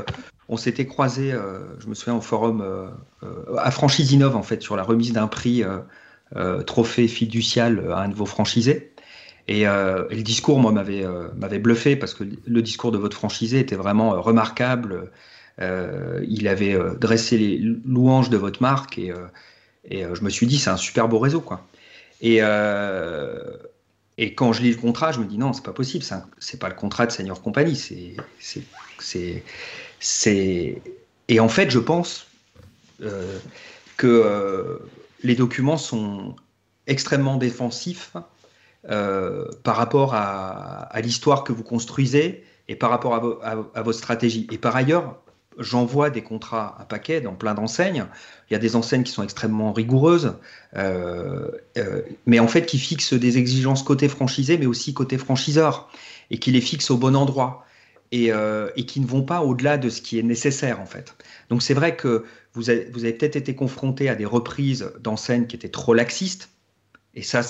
on 0.49 0.57
s'était 0.57 0.87
croisé, 0.87 1.35
je 1.79 1.89
me 1.89 1.95
souviens, 1.95 2.17
au 2.17 2.21
forum 2.21 2.65
à 3.57 3.71
Franchise 3.71 4.13
Innov, 4.13 4.37
en 4.37 4.43
fait, 4.43 4.63
sur 4.63 4.77
la 4.77 4.83
remise 4.83 5.13
d'un 5.13 5.27
prix 5.27 5.65
trophée 6.67 7.09
fiducial 7.09 7.85
à 7.93 8.01
un 8.01 8.09
de 8.09 8.15
vos 8.15 8.27
franchisés. 8.27 8.93
Et, 9.49 9.65
le 9.65 10.23
discours, 10.23 10.59
moi, 10.61 10.73
m'avait 10.73 11.05
m'avait 11.37 11.59
bluffé 11.59 11.97
parce 11.97 12.15
que 12.15 12.25
le 12.47 12.63
discours 12.63 12.93
de 12.93 12.99
votre 12.99 13.17
franchisé 13.17 13.61
était 13.61 13.77
vraiment 13.77 14.21
remarquable. 14.21 15.11
il 15.61 16.49
avait 16.49 16.79
dressé 17.01 17.39
les 17.39 17.59
louanges 17.85 18.31
de 18.31 18.37
votre 18.37 18.63
marque 18.63 18.99
et, 18.99 19.13
et 19.89 20.05
je 20.15 20.23
me 20.23 20.31
suis 20.31 20.47
dit, 20.47 20.59
c'est 20.59 20.71
un 20.71 20.77
super 20.77 21.09
beau 21.09 21.19
réseau, 21.19 21.41
quoi. 21.41 21.67
Et, 22.21 22.41
et 24.19 24.35
quand 24.35 24.53
je 24.53 24.63
lis 24.63 24.71
le 24.71 24.77
contrat, 24.77 25.13
je 25.13 25.21
me 25.21 25.27
dis 25.27 25.37
non, 25.37 25.53
c'est 25.53 25.65
pas 25.65 25.73
possible, 25.73 26.05
c'est 26.39 26.59
pas 26.59 26.69
le 26.69 26.75
contrat 26.75 27.07
de. 27.07 27.13
C'est, 27.75 29.43
c'est, 30.01 30.83
Et 31.29 31.41
en 31.41 31.49
fait, 31.49 31.71
je 31.71 31.79
pense 31.79 32.27
euh, 33.03 33.39
que 33.99 34.07
euh, 34.07 34.79
les 35.23 35.35
documents 35.35 35.77
sont 35.77 36.35
extrêmement 36.87 37.37
défensifs 37.37 38.15
euh, 38.89 39.45
par 39.65 39.77
rapport 39.77 40.15
à, 40.15 40.89
l'histoire 41.03 41.45
que 41.45 41.53
vous 41.53 41.65
construisez 41.65 42.45
et 42.69 42.77
par 42.77 42.89
rapport 42.91 43.15
à, 43.45 43.51
à, 43.75 43.83
votre 43.83 43.99
stratégie. 43.99 44.47
Et 44.51 44.57
par 44.57 44.75
ailleurs, 44.77 45.21
j'envoie 45.59 46.11
des 46.11 46.23
contrats 46.23 46.77
à 46.79 46.85
paquet 46.85 47.21
dans 47.21 47.35
plein 47.35 47.55
d'enseignes. 47.55 48.07
Il 48.51 48.53
y 48.53 48.57
a 48.57 48.59
des 48.59 48.77
enseignes 48.77 49.03
qui 49.03 49.13
sont 49.13 49.23
extrêmement 49.23 49.73
rigoureuses, 49.73 50.35
euh, 50.77 51.51
euh, 51.79 52.03
mais 52.27 52.39
en 52.39 52.49
fait 52.49 52.67
qui 52.67 52.79
fixent 52.79 53.15
des 53.15 53.39
exigences 53.39 53.83
côté 53.83 54.09
franchisé, 54.09 54.59
mais 54.59 54.67
aussi 54.67 54.95
côté 54.95 55.19
franchiseur, 55.19 55.91
et 56.31 56.39
qui 56.39 56.53
les 56.53 56.61
fixent 56.61 56.91
au 56.91 56.97
bon 56.97 57.17
endroit, 57.17 57.65
et, 58.13 58.33
euh, 58.33 58.71
qui 58.87 59.01
ne 59.01 59.07
vont 59.07 59.23
pas 59.23 59.43
au-delà 59.43 59.79
de 59.79 59.89
ce 59.89 60.01
qui 60.01 60.19
est 60.19 60.23
nécessaire 60.23 60.81
en 60.81 60.87
fait. 60.87 61.15
Donc 61.51 61.63
c'est 61.63 61.75
vrai 61.75 61.97
que 61.97 62.25
vous 62.55 62.71
avez, 62.71 63.13
peut-être 63.13 63.37
été 63.37 63.55
confronté 63.55 64.09
à 64.09 64.15
des 64.15 64.25
reprises 64.25 64.91
d'enseignes 65.01 65.47
qui 65.47 65.57
étaient 65.57 65.69
trop 65.69 65.95
laxistes, 65.95 66.51
et 67.15 67.23
ça 67.23 67.41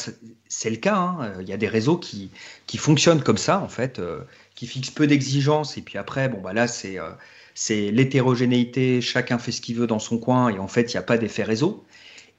c'est 0.48 0.70
le 0.70 0.76
cas. 0.76 0.96
Hein. 0.96 1.32
Il 1.40 1.48
y 1.48 1.52
a 1.52 1.56
des 1.56 1.68
réseaux 1.68 1.98
qui, 1.98 2.30
qui 2.66 2.78
fonctionnent 2.78 3.22
comme 3.22 3.36
ça 3.36 3.60
en 3.60 3.68
fait, 3.68 4.00
qui 4.54 4.66
fixent 4.66 4.90
peu 4.90 5.06
d'exigences, 5.06 5.76
et 5.76 5.82
puis 5.82 5.98
après, 5.98 6.28
bon 6.28 6.40
bah 6.40 6.52
là 6.52 6.68
c'est 6.68 6.98
c'est 7.58 7.90
l'hétérogénéité, 7.90 9.00
chacun 9.00 9.38
fait 9.38 9.50
ce 9.50 9.62
qu'il 9.62 9.76
veut 9.76 9.86
dans 9.86 9.98
son 9.98 10.18
coin 10.18 10.50
et 10.50 10.58
en 10.58 10.68
fait, 10.68 10.92
il 10.92 10.96
n'y 10.96 10.98
a 10.98 11.02
pas 11.02 11.16
d'effet 11.16 11.42
réseau. 11.42 11.84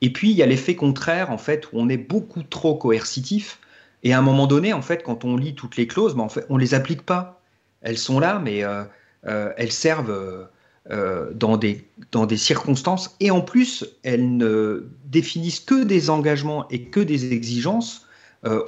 Et 0.01 0.13
puis, 0.13 0.29
il 0.29 0.37
y 0.37 0.43
a 0.43 0.45
l'effet 0.45 0.75
contraire, 0.75 1.31
en 1.31 1.39
fait, 1.39 1.65
où 1.73 1.79
on 1.79 1.89
est 1.89 1.97
beaucoup 1.97 2.43
trop 2.43 2.75
coercitif. 2.75 3.59
Et 4.03 4.13
à 4.13 4.19
un 4.19 4.21
moment 4.21 4.45
donné, 4.45 4.73
en 4.73 4.83
fait, 4.83 5.01
quand 5.01 5.25
on 5.25 5.35
lit 5.35 5.55
toutes 5.55 5.75
les 5.75 5.87
clauses, 5.87 6.15
ben, 6.15 6.21
en 6.21 6.29
fait, 6.29 6.45
on 6.49 6.57
les 6.57 6.75
applique 6.75 7.01
pas. 7.01 7.41
Elles 7.81 7.97
sont 7.97 8.19
là, 8.19 8.37
mais 8.37 8.63
euh, 8.63 8.83
euh, 9.25 9.51
elles 9.57 9.71
servent 9.71 10.47
euh, 10.91 11.31
dans, 11.33 11.57
des, 11.57 11.87
dans 12.11 12.27
des 12.27 12.37
circonstances. 12.37 13.15
Et 13.19 13.31
en 13.31 13.41
plus, 13.41 13.87
elles 14.03 14.37
ne 14.37 14.87
définissent 15.05 15.61
que 15.61 15.83
des 15.83 16.11
engagements 16.11 16.67
et 16.69 16.83
que 16.83 16.99
des 16.99 17.33
exigences 17.33 18.03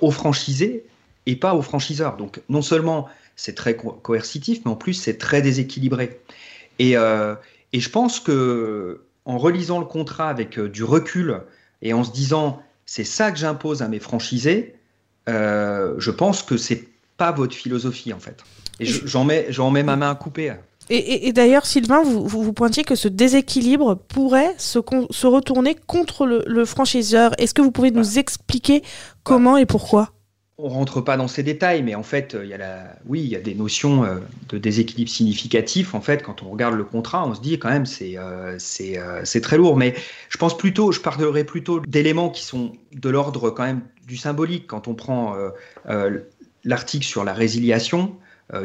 aux 0.01 0.12
franchisés 0.12 0.88
et 1.27 1.36
pas 1.36 1.53
aux 1.53 1.62
franchiseurs. 1.62 2.18
Donc, 2.18 2.41
non 2.50 2.63
seulement 2.63 3.08
c'est 3.39 3.55
très 3.55 3.74
coercitif, 3.77 4.60
mais 4.65 4.72
en 4.72 4.75
plus 4.75 4.93
c'est 4.93 5.17
très 5.17 5.41
déséquilibré. 5.41 6.19
Et, 6.77 6.98
euh, 6.98 7.36
et, 7.72 7.79
je 7.79 7.89
pense 7.89 8.19
que 8.19 9.01
en 9.24 9.38
relisant 9.38 9.79
le 9.79 9.86
contrat 9.86 10.29
avec 10.29 10.60
euh, 10.60 10.67
du 10.67 10.84
recul 10.84 11.41
et 11.81 11.93
en 11.93 12.03
se 12.03 12.12
disant 12.12 12.62
c'est 12.86 13.05
ça 13.05 13.31
que 13.31 13.38
j'impose 13.38 13.81
à 13.81 13.88
mes 13.88 14.00
franchisés, 14.00 14.75
euh, 15.29 15.96
je 16.00 16.12
pense 16.12 16.43
que 16.43 16.58
c'est 16.58 16.89
pas 17.15 17.31
votre 17.31 17.55
philosophie 17.55 18.12
en 18.12 18.19
fait. 18.19 18.43
Et 18.81 18.86
j'en 18.86 19.24
mets, 19.24 19.46
j'en 19.50 19.72
mets 19.72 19.84
ma 19.84 19.96
main 19.96 20.12
à 20.12 20.15
couper. 20.15 20.53
Et, 20.91 21.31
d'ailleurs, 21.34 21.67
Sylvain, 21.67 22.01
vous, 22.01 22.27
vous, 22.27 22.53
pointiez 22.53 22.84
que 22.84 22.96
ce 22.96 23.08
déséquilibre 23.08 23.93
pourrait 23.93 24.55
se, 24.58 24.79
se 25.12 25.27
retourner 25.27 25.75
contre 25.75 26.25
le, 26.25 26.43
le 26.48 26.65
franchiseur. 26.65 27.31
Est-ce 27.38 27.53
que 27.53 27.62
vous 27.62 27.72
pouvez 27.72 27.91
nous 27.91 28.15
bah. 28.15 28.19
expliquer 28.19 28.81
comment 29.24 29.55
et 29.55 29.67
pourquoi? 29.67 30.13
On 30.62 30.68
rentre 30.68 31.00
pas 31.00 31.16
dans 31.16 31.30
ces 31.30 31.42
détails, 31.42 31.84
mais 31.84 31.96
en 31.96 32.04
fait, 32.04 32.36
il 32.39 32.50
y 32.50 32.54
a 32.54 32.98
oui, 33.06 33.22
il 33.22 33.30
y 33.30 33.36
a 33.36 33.39
des 33.39 33.56
notions 33.56 34.04
euh, 34.04 34.16
de 34.50 34.58
déséquilibre 34.58 35.10
significatif. 35.10 35.96
En 35.96 36.01
fait, 36.01 36.22
quand 36.22 36.44
on 36.44 36.50
regarde 36.50 36.75
le 36.75 36.84
contrat, 36.84 37.25
on 37.25 37.34
se 37.34 37.39
dit 37.39 37.58
quand 37.58 37.70
même 37.70 37.86
c'est 37.86 38.18
euh, 38.18 38.58
euh, 38.82 39.22
c'est 39.24 39.42
très 39.42 39.58
lourd. 39.58 39.78
Mais 39.78 39.96
je 40.28 40.38
pense 40.38 40.58
plutôt, 40.58 40.92
je 40.92 41.00
parlerai 41.00 41.46
plutôt 41.46 41.80
d'éléments 41.80 42.30
qui 42.30 42.44
sont 42.44 42.74
de 42.92 43.10
l'ordre 43.10 43.50
quand 43.51 43.63
même 43.63 43.82
du 44.06 44.18
symbolique. 44.18 44.68
Quand 44.68 44.88
on 44.88 44.96
prend 44.96 45.36
l'article 46.63 47.06
sur 47.06 47.24
la 47.24 47.34
résiliation 47.34 48.16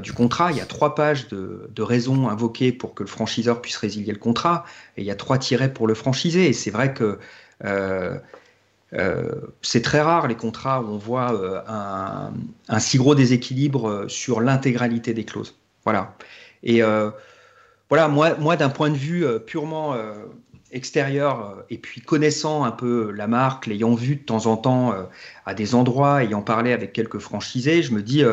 du 0.03 0.13
contrat, 0.13 0.51
il 0.51 0.57
y 0.57 0.63
a 0.63 0.67
trois 0.67 0.95
pages 0.95 1.29
de, 1.29 1.83
raisons 1.83 2.29
invoquées 2.29 2.73
pour 2.73 2.95
que 2.95 3.03
le 3.03 3.09
franchiseur 3.09 3.61
puisse 3.61 3.77
résilier 3.77 4.13
le 4.13 4.19
contrat, 4.19 4.65
et 4.97 5.03
il 5.03 5.07
y 5.07 5.11
a 5.11 5.15
trois 5.15 5.37
tirets 5.37 5.73
pour 5.73 5.87
le 5.87 5.95
franchisé. 5.95 6.49
Et 6.49 6.55
c'est 6.55 6.71
vrai 6.71 6.95
que 6.95 7.19
euh, 7.65 8.19
c'est 9.63 9.83
très 9.83 10.01
rare 10.01 10.29
les 10.29 10.37
contrats 10.37 10.81
où 10.81 10.87
on 10.87 10.99
voit 10.99 11.35
euh, 11.35 11.61
un, 12.69 12.79
si 12.79 12.97
gros 12.99 13.15
déséquilibre 13.15 13.89
euh, 13.89 14.09
sur 14.09 14.41
l'intégralité 14.41 15.15
des 15.15 15.25
clauses. 15.25 15.57
Voilà. 15.85 16.17
Et 16.63 16.81
voilà, 17.91 18.09
moi, 18.09 18.37
moi 18.37 18.57
d'un 18.57 18.71
point 18.71 18.89
de 18.89 18.97
vue 18.97 19.27
purement 19.47 19.95
extérieur 20.73 21.63
et 21.69 21.77
puis 21.77 22.01
connaissant 22.01 22.65
un 22.65 22.71
peu 22.71 23.11
la 23.11 23.27
marque, 23.27 23.67
l'ayant 23.67 23.95
vu 23.95 24.17
de 24.17 24.23
temps 24.23 24.47
en 24.47 24.57
temps 24.57 24.95
à 25.45 25.53
des 25.53 25.75
endroits, 25.75 26.25
ayant 26.25 26.41
parlé 26.41 26.73
avec 26.73 26.95
quelques 26.95 27.19
franchisés, 27.19 27.83
je 27.83 27.93
me 27.93 28.01
dis 28.01 28.25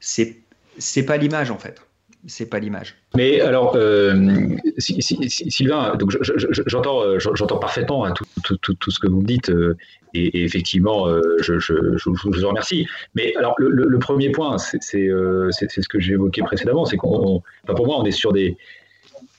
c'est 0.00 0.36
c'est 0.76 1.04
pas 1.04 1.16
l'image 1.16 1.50
en 1.50 1.58
fait. 1.58 1.80
C'est 2.26 2.46
pas 2.46 2.58
l'image. 2.58 2.96
Mais 3.16 3.40
alors, 3.40 3.76
Sylvain, 4.78 5.96
donc 5.96 6.16
j'entends, 6.66 7.18
j'entends 7.18 7.58
parfaitement 7.58 8.04
hein, 8.04 8.12
tout, 8.12 8.56
tout, 8.56 8.74
tout, 8.74 8.90
ce 8.90 8.98
que 8.98 9.08
vous 9.08 9.20
me 9.20 9.26
dites, 9.26 9.52
et, 10.14 10.44
effectivement, 10.44 11.06
je, 11.40 11.58
je, 11.58 11.74
vous 12.04 12.48
remercie. 12.48 12.86
Mais 13.14 13.34
alors, 13.36 13.54
le, 13.58 13.98
premier 13.98 14.30
point, 14.30 14.58
c'est 14.58 14.82
ce 14.82 15.88
que 15.88 16.00
j'ai 16.00 16.12
évoqué 16.12 16.42
précédemment, 16.42 16.84
c'est 16.84 16.96
qu'on, 16.96 17.42
pour 17.66 17.86
moi, 17.86 17.98
on 17.98 18.04
est 18.04 18.12
sur 18.12 18.32
des 18.32 18.56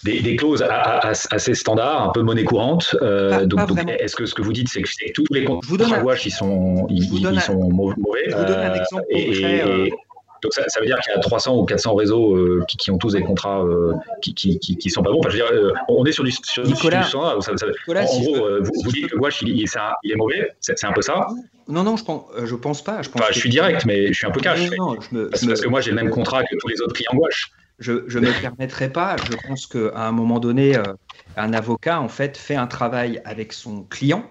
des, 0.03 0.35
clauses 0.35 0.63
assez 0.63 1.53
standards, 1.53 2.09
un 2.09 2.11
peu 2.11 2.21
monnaie 2.21 2.43
courante. 2.43 2.95
Euh, 3.01 3.45
donc, 3.45 3.61
est-ce 3.99 4.15
que 4.15 4.25
ce 4.25 4.33
que 4.33 4.41
vous 4.41 4.53
dites, 4.53 4.69
c'est 4.69 4.81
que 4.81 5.11
tous 5.13 5.25
les 5.31 5.45
contrats 5.45 5.99
gouache, 5.99 6.25
ils 6.25 6.31
sont, 6.31 6.87
ils, 6.89 7.03
sont 7.41 7.69
mauvais 7.69 7.95
Je 8.27 8.35
vous 8.35 8.45
donne 8.45 8.59
un 8.59 8.73
exemple 8.73 9.03
concret. 9.11 9.63
Euh. 9.65 9.87
Donc 10.43 10.53
ça, 10.53 10.79
veut 10.79 10.85
dire 10.85 10.99
qu'il 10.99 11.13
y 11.13 11.15
a 11.15 11.19
300 11.19 11.57
ou 11.57 11.65
400 11.65 11.95
réseaux 11.95 12.35
euh, 12.35 12.63
qui, 12.67 12.91
ont 12.91 12.97
tous 12.97 13.13
des 13.13 13.23
contrats 13.23 13.63
qui, 14.21 14.33
qui, 14.33 14.89
sont 14.89 15.01
pas 15.01 15.11
bons. 15.11 15.19
Enfin, 15.19 15.29
je 15.29 15.37
veux 15.37 15.43
dire, 15.43 15.73
on 15.87 16.05
est 16.05 16.11
sur 16.11 16.23
du, 16.23 16.31
sur 16.31 16.63
Nicolas, 16.63 17.03
standard. 17.03 17.37
en 17.37 18.19
gros, 18.21 18.49
vous, 18.61 18.91
dites 18.91 19.09
que 19.09 19.15
gouache, 19.15 19.41
il, 19.41 19.63
est 19.63 20.15
mauvais. 20.15 20.51
C'est 20.59 20.85
un 20.85 20.93
peu 20.93 21.01
ça 21.01 21.27
non, 21.69 21.83
non, 21.83 21.95
je 21.95 22.03
pense, 22.03 22.25
je 22.43 22.55
pense 22.55 22.83
pas. 22.83 23.01
Je, 23.01 23.09
pense 23.09 23.21
je 23.31 23.39
suis 23.39 23.49
direct, 23.49 23.85
mais 23.85 24.07
je 24.07 24.13
suis 24.13 24.27
un 24.27 24.31
peu 24.31 24.41
cash. 24.41 24.59
parce, 24.69 25.61
que 25.61 25.67
moi, 25.69 25.79
j'ai 25.79 25.91
le 25.91 25.95
même 25.95 26.09
contrat 26.09 26.43
que 26.43 26.55
tous 26.59 26.67
les 26.67 26.81
autres 26.81 26.93
clients 26.93 27.13
gouache 27.13 27.51
je 27.79 27.91
ne 27.91 28.27
me 28.27 28.41
permettrai 28.41 28.91
pas. 28.91 29.15
Je 29.29 29.35
pense 29.47 29.67
qu'à 29.67 29.95
un 29.95 30.11
moment 30.11 30.39
donné, 30.39 30.75
euh, 30.77 30.83
un 31.37 31.53
avocat 31.53 31.99
en 31.99 32.09
fait 32.09 32.37
fait 32.37 32.55
un 32.55 32.67
travail 32.67 33.21
avec 33.25 33.53
son 33.53 33.83
client 33.83 34.29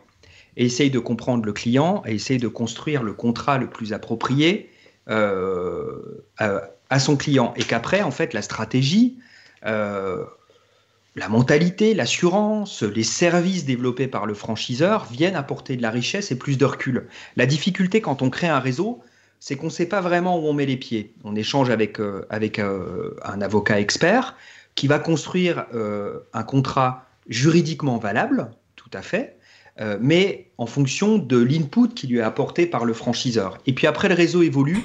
et 0.57 0.66
essaye 0.66 0.90
de 0.90 0.99
comprendre 0.99 1.45
le 1.45 1.52
client 1.52 2.02
et 2.07 2.14
essaye 2.14 2.38
de 2.38 2.49
construire 2.49 3.02
le 3.02 3.12
contrat 3.12 3.59
le 3.59 3.69
plus 3.69 3.92
approprié 3.92 4.71
euh, 5.09 6.21
à, 6.38 6.99
son 6.99 7.16
client. 7.16 7.54
Et 7.56 7.64
qu'après, 7.64 8.02
en 8.02 8.11
fait, 8.11 8.35
la 8.35 8.42
stratégie, 8.42 9.16
euh, 9.64 10.25
la 11.16 11.28
mentalité, 11.28 11.94
l'assurance, 11.94 12.82
les 12.82 13.02
services 13.02 13.64
développés 13.64 14.09
par 14.09 14.26
le 14.26 14.35
franchiseur 14.35 15.06
viennent 15.06 15.37
apporter 15.37 15.76
de 15.76 15.82
la 15.82 15.90
richesse 15.90 16.30
et 16.30 16.37
plus 16.37 16.59
de 16.59 16.64
recul. 16.64 17.09
La 17.37 17.47
difficulté 17.47 18.00
quand 18.00 18.21
on 18.23 18.30
crée 18.30 18.49
un 18.49 18.59
réseau, 18.59 19.02
c'est 19.40 19.56
qu'on 19.56 19.66
ne 19.66 19.71
sait 19.71 19.87
pas 19.87 20.00
vraiment 20.00 20.38
où 20.38 20.47
on 20.47 20.52
met 20.52 20.66
les 20.66 20.76
pieds. 20.76 21.14
On 21.25 21.35
échange 21.35 21.71
avec, 21.71 21.99
euh, 21.99 22.26
avec 22.28 22.59
un 22.59 23.40
avocat 23.40 23.80
expert 23.80 24.37
qui 24.75 24.87
va 24.87 24.99
construire 24.99 25.66
un 26.32 26.42
contrat 26.44 27.06
juridiquement 27.28 27.99
valable, 27.99 28.50
tout 28.76 28.90
à 28.92 29.02
fait, 29.02 29.37
mais 30.00 30.50
en 30.58 30.66
fonction 30.66 31.18
de 31.18 31.38
l'input 31.38 31.88
qui 31.94 32.06
lui 32.06 32.18
est 32.18 32.22
apporté 32.22 32.66
par 32.66 32.84
le 32.84 32.92
franchiseur. 32.92 33.58
Et 33.66 33.74
puis 33.74 33.86
après, 33.86 34.08
le 34.08 34.14
réseau 34.14 34.42
évolue 34.42 34.84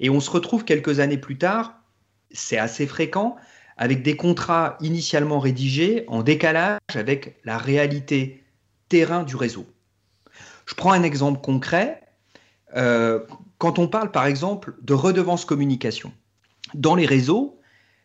et 0.00 0.10
on 0.10 0.20
se 0.20 0.30
retrouve 0.30 0.64
quelques 0.64 1.00
années 1.00 1.18
plus 1.18 1.38
tard, 1.38 1.74
c'est 2.30 2.58
assez 2.58 2.86
fréquent, 2.86 3.36
avec 3.76 4.02
des 4.02 4.16
contrats 4.16 4.76
initialement 4.80 5.38
rédigés 5.38 6.04
en 6.08 6.22
décalage 6.22 6.78
avec 6.94 7.36
la 7.44 7.56
réalité 7.58 8.44
terrain 8.88 9.22
du 9.22 9.34
réseau. 9.34 9.66
Je 10.66 10.74
prends 10.74 10.92
un 10.92 11.02
exemple 11.02 11.40
concret. 11.40 12.02
Quand 12.74 13.78
on 13.78 13.88
parle 13.88 14.10
par 14.10 14.26
exemple 14.26 14.76
de 14.82 14.92
redevance 14.92 15.44
communication, 15.44 16.12
dans 16.74 16.94
les 16.94 17.06
réseaux, 17.06 17.60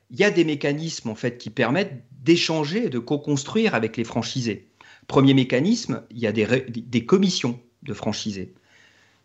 il 0.10 0.20
y 0.20 0.24
a 0.24 0.32
des 0.32 0.46
mécanismes 0.46 1.10
en 1.10 1.16
fait 1.16 1.38
qui 1.38 1.50
permettent 1.50 2.04
d'échanger 2.22 2.86
et 2.86 2.90
de 2.90 3.00
co-construire 3.00 3.76
avec 3.76 3.98
les 3.98 4.04
franchisés. 4.04 4.70
Premier 5.08 5.34
mécanisme, 5.34 6.04
il 6.12 6.20
y 6.20 6.28
a 6.28 6.32
des, 6.32 7.06
commissions 7.06 7.60
de 7.84 7.94
franchisés. 7.94 8.54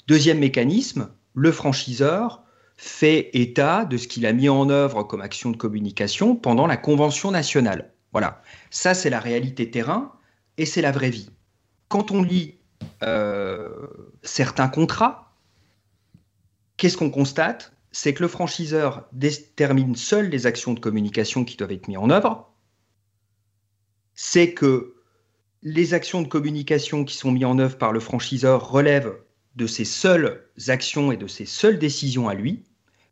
Deuxième 0.07 0.39
mécanisme, 0.39 1.11
le 1.35 1.53
franchiseur 1.53 2.43
fait 2.77 3.31
état 3.35 3.85
de 3.85 3.97
ce 3.97 4.09
qu'il 4.09 4.27
a 4.27 4.33
mis 4.33 4.49
en 4.49 4.71
œuvre 4.71 5.03
comme 5.03 5.21
action 5.21 5.51
de 5.51 5.57
communication 5.57 6.37
pendant 6.37 6.67
la 6.67 6.77
convention 6.77 7.31
nationale. 7.31 7.93
Voilà, 8.13 8.43
ça 8.71 8.95
c'est 8.95 9.11
la 9.11 9.21
réalité 9.21 9.71
terrain 9.71 10.13
et 10.59 10.67
c'est 10.67 10.83
la 10.83 10.93
vraie 10.93 11.11
vie. 11.11 11.31
Quand 11.89 12.11
on 12.11 12.23
lit 12.23 12.59
euh, 13.03 13.69
certains 14.23 14.69
contrats, 14.69 15.33
Qu'est-ce 16.83 16.97
qu'on 16.97 17.11
constate? 17.11 17.73
C'est 17.93 18.13
que 18.13 18.25
le 18.25 18.29
franchiseur 18.29 19.07
détermine 19.13 19.95
seul 19.95 20.31
les 20.31 20.47
actions 20.47 20.75
de 20.75 20.81
communication 20.81 21.45
qui 21.45 21.57
doivent 21.57 21.71
être 21.71 21.87
mises 21.87 21.99
en 21.99 22.11
œuvre. 22.11 22.53
C'est 24.15 24.53
que 24.53 24.97
les 25.63 25.95
actions 25.95 26.23
de 26.23 26.29
communication 26.29 27.05
qui 27.05 27.17
sont 27.17 27.31
mises 27.31 27.45
en 27.45 27.59
œuvre 27.59 27.79
par 27.79 27.93
le 27.93 28.01
franchiseur 28.01 28.69
relèvent 28.69 29.17
de 29.55 29.67
ses 29.67 29.85
seules 29.85 30.45
actions 30.69 31.13
et 31.13 31.17
de 31.17 31.27
ses 31.27 31.47
seules 31.47 31.79
décisions 31.79 32.29
à 32.29 32.35
lui. 32.35 32.65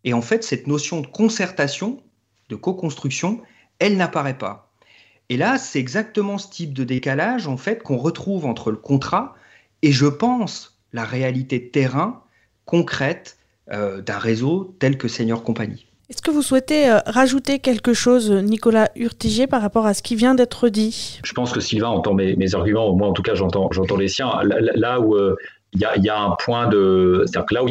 Et 0.05 0.15
en 0.15 0.23
fait, 0.23 0.43
cette 0.43 0.67
notion 0.67 1.01
de 1.01 1.07
concertation, 1.07 2.03
de 2.49 2.57
co-construction, 2.57 3.41
elle 3.79 3.97
n'apparaît 3.97 4.39
pas. 4.39 4.73
Et 5.29 5.37
là, 5.37 5.59
c'est 5.59 5.79
exactement 5.79 6.39
ce 6.39 6.51
type 6.51 6.75
de 6.75 6.83
décalage 6.83 7.47
en 7.47 7.57
fait 7.57 7.83
qu'on 7.83 7.99
retrouve 7.99 8.47
entre 8.47 8.73
le 8.73 8.77
contrat 8.77 9.35
et, 9.83 9.93
je 9.93 10.07
pense, 10.07 10.81
la 10.93 11.05
réalité 11.05 11.71
terrain 11.71 12.25
concrète 12.65 13.39
euh, 13.71 14.03
d'un 14.03 14.19
réseau 14.19 14.75
tel 14.81 14.99
que 14.99 15.07
Senior 15.07 15.45
Company. 15.45 15.87
Est-ce 16.11 16.23
que 16.23 16.33
vous 16.33 16.43
souhaitez 16.43 16.91
euh, 16.91 16.99
rajouter 17.07 17.61
quelque 17.61 17.95
chose, 17.95 18.33
Nicolas 18.33 18.91
Urtiger, 18.97 19.47
par 19.47 19.63
rapport 19.63 19.87
à 19.87 19.95
ce 19.95 20.03
qui 20.03 20.17
vient 20.17 20.35
d'être 20.35 20.69
dit? 20.69 21.21
Je 21.25 21.33
pense 21.33 21.53
que 21.53 21.61
Sylvain 21.61 21.87
entend 21.87 22.15
mes, 22.15 22.55
arguments, 22.57 22.93
moi 22.97 23.07
en 23.07 23.13
tout 23.13 23.23
cas 23.23 23.37
j'entends, 23.37 23.71
les 23.97 24.09
siens. 24.09 24.41
Là, 24.43 24.99
où 24.99 25.15
euh, 25.15 25.37
il 25.73 25.81
y, 25.81 25.85
a, 25.85 25.95
là 25.95 26.01
où 26.01 26.03
il 26.03 26.05
y 26.05 26.11
a 26.11 26.21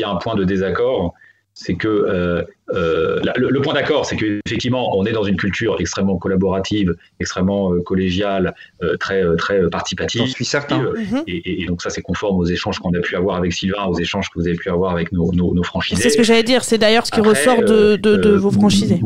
un 0.10 0.16
point 0.16 0.36
de 0.36 0.44
désaccord, 0.46 1.14
c'est 1.54 1.76
que 1.76 2.46
euh, 2.74 3.20
le, 3.36 3.62
point 3.62 3.74
d'accord, 3.74 4.06
c'est 4.06 4.16
qu'effectivement, 4.16 4.98
on 4.98 5.06
est 5.06 5.12
dans 5.12 5.24
une 5.24 5.38
culture 5.38 5.78
extrêmement 5.80 6.18
collaborative, 6.18 6.96
extrêmement 7.20 7.74
euh, 7.74 7.82
collégiale, 7.82 8.54
euh, 8.84 8.96
très, 8.98 9.24
très 9.38 9.68
participative. 9.70 10.22
J'en 10.22 10.28
suis 10.28 10.46
certain. 10.46 10.80
Mhm. 10.80 11.24
Et, 11.28 11.66
donc 11.66 11.82
ça, 11.82 11.90
c'est 11.90 12.02
conforme 12.02 12.38
aux 12.38 12.46
échanges 12.46 12.80
qu'on 12.80 12.94
a 12.94 13.00
pu 13.00 13.16
avoir 13.16 13.38
avec 13.38 13.54
Sylvain, 13.54 13.86
aux 13.86 13.98
échanges 13.98 14.30
que 14.30 14.40
vous 14.40 14.48
avez 14.48 14.56
pu 14.56 14.70
avoir 14.70 14.92
avec 14.92 15.12
nos, 15.12 15.32
nos, 15.32 15.64
franchisés. 15.64 16.02
C'est 16.02 16.10
ce 16.10 16.18
que 16.18 16.24
j'allais 16.24 16.44
dire, 16.44 16.64
c'est 16.64 16.78
d'ailleurs 16.78 17.06
ce 17.06 17.12
qui 17.12 17.22
ressort 17.22 17.62
de, 17.64 17.96
de, 17.96 18.30
vos 18.36 18.52
franchisés. 18.52 19.02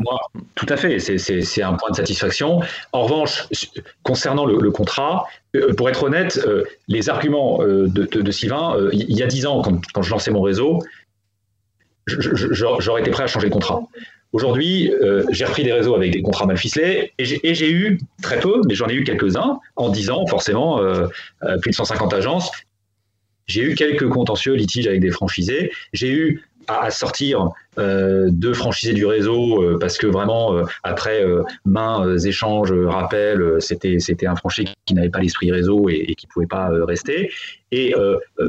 tout 0.55 0.65
à 0.69 0.77
fait, 0.77 0.99
c'est 0.99 1.63
un 1.63 1.73
point 1.73 1.89
de 1.91 1.95
satisfaction. 1.95 2.61
En 2.91 3.03
revanche, 3.03 3.47
concernant 4.03 4.45
le, 4.45 4.71
contrat, 4.71 5.25
pour 5.77 5.89
être 5.89 6.03
honnête, 6.03 6.45
les 6.87 7.09
arguments 7.09 7.59
de, 7.59 7.87
de, 7.87 8.31
Sylvain, 8.31 8.77
il 8.91 9.17
y 9.17 9.23
a 9.23 9.27
dix 9.27 9.45
ans, 9.45 9.61
quand, 9.61 9.79
quand 9.93 10.01
je 10.01 10.11
lançais 10.11 10.31
mon 10.31 10.41
réseau, 10.41 10.79
j'aurais 12.07 13.01
été 13.01 13.11
prêt 13.11 13.23
à 13.23 13.27
changer 13.27 13.47
de 13.47 13.53
contrat. 13.53 13.81
Aujourd'hui, 14.33 14.91
euh, 14.91 15.23
j'ai 15.29 15.45
repris 15.45 15.63
des 15.63 15.71
réseaux 15.71 15.95
avec 15.95 16.11
des 16.11 16.23
contrats 16.23 16.47
mal 16.47 16.57
ficelés 16.57 17.13
et 17.19 17.53
j'ai 17.53 17.71
eu 17.71 17.99
très 18.21 18.39
peu, 18.39 18.61
mais 18.67 18.73
j'en 18.73 18.87
ai 18.87 18.95
eu 18.95 19.03
quelques-uns 19.03 19.59
en 19.75 19.89
10 19.89 20.09
ans, 20.09 20.25
forcément, 20.25 20.81
euh, 20.81 21.07
euh, 21.43 21.57
plus 21.59 21.69
de 21.69 21.75
150 21.75 22.13
agences. 22.13 22.51
J'ai 23.45 23.61
eu 23.61 23.75
quelques 23.75 24.09
contentieux, 24.09 24.53
litiges 24.53 24.87
avec 24.87 25.01
des 25.01 25.11
franchisés. 25.11 25.71
J'ai 25.91 26.09
eu 26.09 26.43
à, 26.67 26.89
sortir 26.91 27.49
euh, 27.77 28.29
de 28.31 28.53
franchisés 28.53 28.93
du 28.93 29.05
réseau 29.05 29.63
euh, 29.63 29.77
parce 29.79 29.97
que 29.97 30.07
vraiment 30.07 30.55
euh, 30.55 30.63
après 30.83 31.25
mains 31.65 32.17
échanges 32.17 32.71
rappels 32.71 33.57
c'était 33.59 33.99
c'était 33.99 34.27
un 34.27 34.35
franchisé 34.35 34.69
qui, 34.85 34.93
n'avait 34.93 35.09
pas 35.09 35.19
l'esprit 35.19 35.51
réseau 35.51 35.89
et, 35.89 36.05
et 36.07 36.15
qui 36.15 36.27
pouvait 36.27 36.47
pas 36.47 36.69
rester. 36.85 37.31
Et 37.71 37.95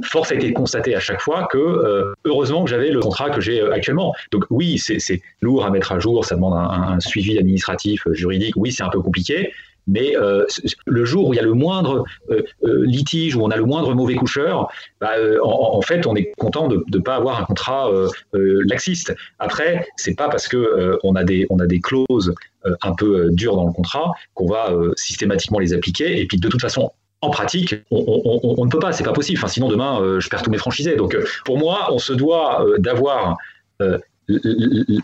force 0.03 0.33
a 0.33 0.35
été 0.35 0.51
de 0.51 0.55
constater 0.55 0.95
à 0.95 1.01
chaque 1.01 1.21
fois 1.21 1.49
que 1.51 2.13
heureusement 2.25 2.65
que 2.65 2.71
j'avais 2.71 2.91
le 2.91 3.01
contrat 3.01 3.31
que 3.31 3.41
j'ai 3.41 3.63
actuellement. 3.63 4.15
Donc 4.33 4.45
oui 4.51 4.79
c'est 4.79 5.23
lourd 5.41 5.65
à 5.65 5.71
mettre 5.71 5.93
à 5.93 5.99
jour 5.99 6.25
ça 6.25 6.35
demande 6.35 6.55
un 6.55 7.01
suivi 7.01 7.39
administratif 7.39 8.07
juridique. 8.13 8.55
Oui 8.57 8.73
c'est 8.73 8.83
un 8.83 8.91
peu 8.91 9.01
compliqué 9.01 9.53
mais 9.87 10.17
euh, 10.17 10.47
le 10.87 11.05
jour 11.05 11.29
où 11.29 11.35
il 11.35 11.37
y 11.37 11.41
a 11.41 11.43
le 11.43 11.53
moindre 11.53 12.05
euh, 12.31 12.43
euh, 12.65 12.85
litige, 12.87 13.37
où 13.37 13.43
on 13.43 13.51
a 13.51 13.57
le 13.57 13.65
moindre 13.65 13.95
mauvais 13.95 14.15
coucheur, 14.15 14.69
bah, 15.01 15.13
en, 15.43 15.81
fait, 15.83 16.07
on 16.07 16.17
est 16.17 16.33
content 16.39 16.69
de 16.69 16.85
ne 16.93 16.99
pas 16.99 17.17
avoir 17.17 17.41
un 17.41 17.45
contrat 17.45 17.91
laxiste. 18.33 19.15
Après, 19.39 19.87
c'est 19.97 20.15
pas 20.15 20.29
parce 20.29 20.49
que 20.49 20.99
on 21.03 21.15
a 21.15 21.25
des 21.25 21.47
a 21.59 21.67
des 21.67 21.81
clauses 21.81 22.35
un 22.65 22.95
peu 22.95 23.29
dures 23.31 23.57
dans 23.57 23.67
le 23.67 23.73
contrat 23.73 24.13
qu'on 24.35 24.47
va 24.47 24.73
systématiquement 24.97 25.59
les 25.59 25.73
appliquer. 25.73 26.21
Et 26.21 26.27
puis 26.27 26.39
de 26.39 26.49
toute 26.49 26.61
façon, 26.61 26.93
en 27.21 27.31
pratique, 27.31 27.75
on, 27.91 28.65
ne 28.65 28.71
peut 28.71 28.79
pas, 28.79 28.93
c'est 28.93 29.05
pas 29.05 29.13
possible. 29.13 29.41
Sinon 29.49 29.69
demain, 29.69 30.19
je 30.19 30.29
perds 30.29 30.43
tous 30.43 30.51
mes 30.51 30.59
franchisés. 30.59 30.97
Donc, 30.97 31.17
pour 31.45 31.59
moi, 31.59 31.89
on 31.93 31.99
se 31.99 32.13
doit 32.13 32.67
d'avoir 32.79 33.37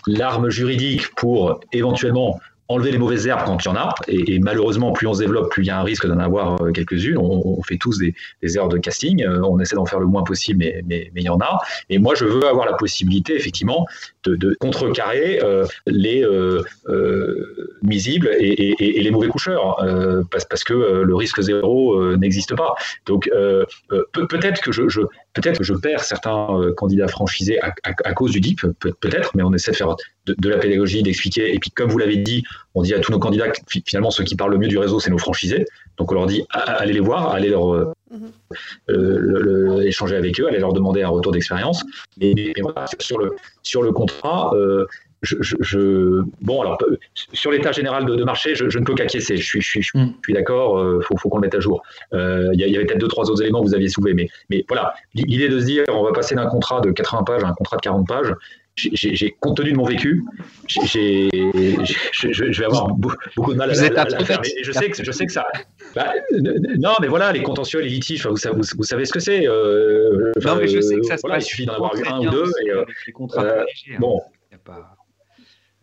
l'arme 0.06 0.50
juridique 0.50 1.14
pour 1.14 1.60
éventuellement 1.72 2.40
enlever 2.70 2.92
les 2.92 2.98
mauvaises 2.98 3.26
herbes 3.26 3.42
quand 3.44 3.62
il 3.62 3.66
y 3.66 3.68
en 3.68 3.76
a. 3.76 3.94
Et, 4.08 4.38
malheureusement, 4.38 4.92
plus 4.92 5.06
on 5.06 5.14
se 5.14 5.18
développe, 5.18 5.50
plus 5.50 5.64
il 5.64 5.66
y 5.66 5.70
a 5.70 5.78
un 5.78 5.82
risque 5.82 6.06
d'en 6.06 6.18
avoir 6.18 6.62
euh, 6.62 6.70
quelques-unes. 6.70 7.18
On, 7.18 7.62
fait 7.62 7.76
tous 7.76 7.98
des, 7.98 8.14
erreurs 8.42 8.68
de 8.68 8.78
casting. 8.78 9.22
Euh, 9.22 9.42
on 9.42 9.58
essaie 9.58 9.76
d'en 9.76 9.86
faire 9.86 10.00
le 10.00 10.06
moins 10.06 10.22
possible, 10.22 10.64
mais, 10.86 11.10
il 11.14 11.22
y 11.22 11.28
en 11.28 11.40
a. 11.40 11.58
Et 11.90 11.98
moi, 11.98 12.14
je 12.14 12.24
veux 12.24 12.46
avoir 12.46 12.66
la 12.66 12.74
possibilité, 12.74 13.34
effectivement, 13.34 13.86
de, 14.24 14.56
contrecarrer 14.60 15.40
euh, 15.42 15.66
les 15.86 16.24
misibles 17.82 18.30
et, 18.38 19.02
les 19.02 19.10
mauvais 19.10 19.28
coucheurs, 19.28 19.76
parce, 20.30 20.64
que 20.64 21.02
le 21.02 21.14
risque 21.16 21.40
zéro 21.40 22.16
n'existe 22.16 22.54
pas. 22.54 22.74
Donc, 23.06 23.30
peut-être 24.12 24.60
que 24.60 24.72
je 24.72 25.00
peut-être 25.32 25.58
que 25.58 25.64
je 25.64 25.74
perds 25.74 26.02
certains 26.02 26.48
candidats 26.76 27.08
franchisés 27.08 27.60
à, 27.60 27.72
à, 27.84 28.12
cause 28.12 28.32
du 28.32 28.40
DIP, 28.40 28.60
peut-être, 28.78 29.36
mais 29.36 29.42
on 29.42 29.52
essaie 29.52 29.70
de 29.70 29.76
faire 29.76 29.96
de, 30.26 30.48
la 30.48 30.58
pédagogie, 30.58 31.02
d'expliquer. 31.02 31.54
Et 31.54 31.58
puis, 31.58 31.70
comme 31.70 31.90
vous 31.90 31.98
l'avez 31.98 32.16
dit, 32.16 32.44
on 32.74 32.82
dit 32.82 32.94
à 32.94 33.00
tous 33.00 33.12
nos 33.12 33.18
candidats 33.18 33.48
que 33.48 33.60
finalement, 33.86 34.10
ceux 34.10 34.24
qui 34.24 34.36
parlent 34.36 34.52
le 34.52 34.58
mieux 34.58 34.68
du 34.68 34.78
réseau, 34.78 35.00
c'est 35.00 35.10
nos 35.10 35.18
franchisés. 35.18 35.66
Donc, 35.98 36.10
on 36.12 36.14
leur 36.14 36.26
dit 36.26 36.44
allez 36.50 36.92
les 36.92 37.00
voir, 37.00 37.32
allez 37.32 37.48
leur 37.48 37.94
mhm. 38.10 39.82
échanger 39.82 40.16
avec 40.16 40.40
eux, 40.40 40.48
allez 40.48 40.58
leur 40.58 40.72
demander 40.72 41.02
un 41.02 41.08
retour 41.08 41.32
d'expérience. 41.32 41.82
Mais, 42.18 42.34
voilà, 42.60 42.86
sur 42.98 43.18
le 43.18 43.36
sur 43.62 43.82
le 43.82 43.92
contrat, 43.92 44.52
je, 45.22 46.22
bon, 46.40 46.62
alors, 46.62 46.78
sur 47.32 47.50
l'état 47.50 47.72
général 47.72 48.06
de, 48.06 48.24
marché, 48.24 48.54
je, 48.54 48.78
ne 48.78 48.84
peux 48.84 48.94
qu'acquiescer. 48.94 49.36
Je 49.36 49.44
suis, 49.44 49.60
je 49.60 49.80
suis, 49.80 49.98
mm. 49.98 50.14
d'accord, 50.30 50.78
il 50.78 50.84
euh, 50.84 51.00
faut, 51.02 51.16
faut 51.16 51.28
qu'on 51.28 51.38
le 51.38 51.42
mette 51.42 51.54
à 51.54 51.60
jour. 51.60 51.82
Euh, 52.14 52.50
il 52.54 52.60
y, 52.60 52.76
avait 52.76 52.86
peut-être 52.86 53.00
deux, 53.00 53.08
trois 53.08 53.30
autres 53.30 53.42
éléments 53.42 53.60
que 53.60 53.66
vous 53.66 53.74
aviez 53.74 53.88
soulevés, 53.88 54.14
mais, 54.14 54.28
mais 54.48 54.64
voilà, 54.68 54.94
l'idée 55.14 55.48
de 55.48 55.60
se 55.60 55.64
dire, 55.64 55.84
on 55.88 56.02
va 56.04 56.12
passer 56.12 56.34
d'un 56.34 56.46
contrat 56.46 56.80
de 56.80 56.90
80 56.90 57.24
pages 57.24 57.44
à 57.44 57.48
un 57.48 57.52
contrat 57.52 57.76
de 57.76 57.82
40 57.82 58.06
pages, 58.06 58.34
j'ai 58.76 59.36
compte 59.40 59.56
tenu 59.58 59.72
de 59.72 59.76
mon 59.76 59.84
vécu, 59.84 60.24
j'ai, 60.68 61.28
je, 62.12 62.58
vais 62.58 62.64
avoir 62.64 62.88
beaucoup 63.36 63.52
de 63.52 63.58
mal 63.58 63.70
à, 63.70 64.00
à, 64.00 64.02
à, 64.02 64.24
faire. 64.24 64.40
je 64.62 64.72
sais 64.72 64.88
que 64.88 65.04
je 65.04 65.12
sais 65.12 65.26
que 65.26 65.32
ça. 65.32 65.44
Bah, 65.94 66.14
non, 66.78 66.94
mais 67.00 67.08
voilà, 67.08 67.32
les 67.32 67.42
contentieux, 67.42 67.80
les 67.80 67.88
litiges, 67.88 68.26
vous, 68.26 68.36
vous, 68.36 68.62
vous, 68.78 68.84
savez 68.84 69.04
ce 69.04 69.12
que 69.12 69.20
c'est. 69.20 69.46
Euh, 69.46 70.32
non, 70.44 70.56
mais 70.56 70.68
je 70.68 70.80
sais 70.80 70.96
que 70.96 71.06
ça 71.06 71.16
se 71.16 71.26
passe. 71.26 71.44
Il 71.44 71.48
suffit 71.48 71.66
d'en 71.66 71.74
avoir 71.74 71.94
eu 71.96 72.06
un 72.06 72.20
ou 72.20 72.30
deux. 72.30 72.50
Et, 72.64 72.70
les 73.06 73.12
contrats 73.12 73.42
euh, 73.42 73.62
hein. 73.62 73.96
bon. 73.98 74.20
Pas... 74.64 74.96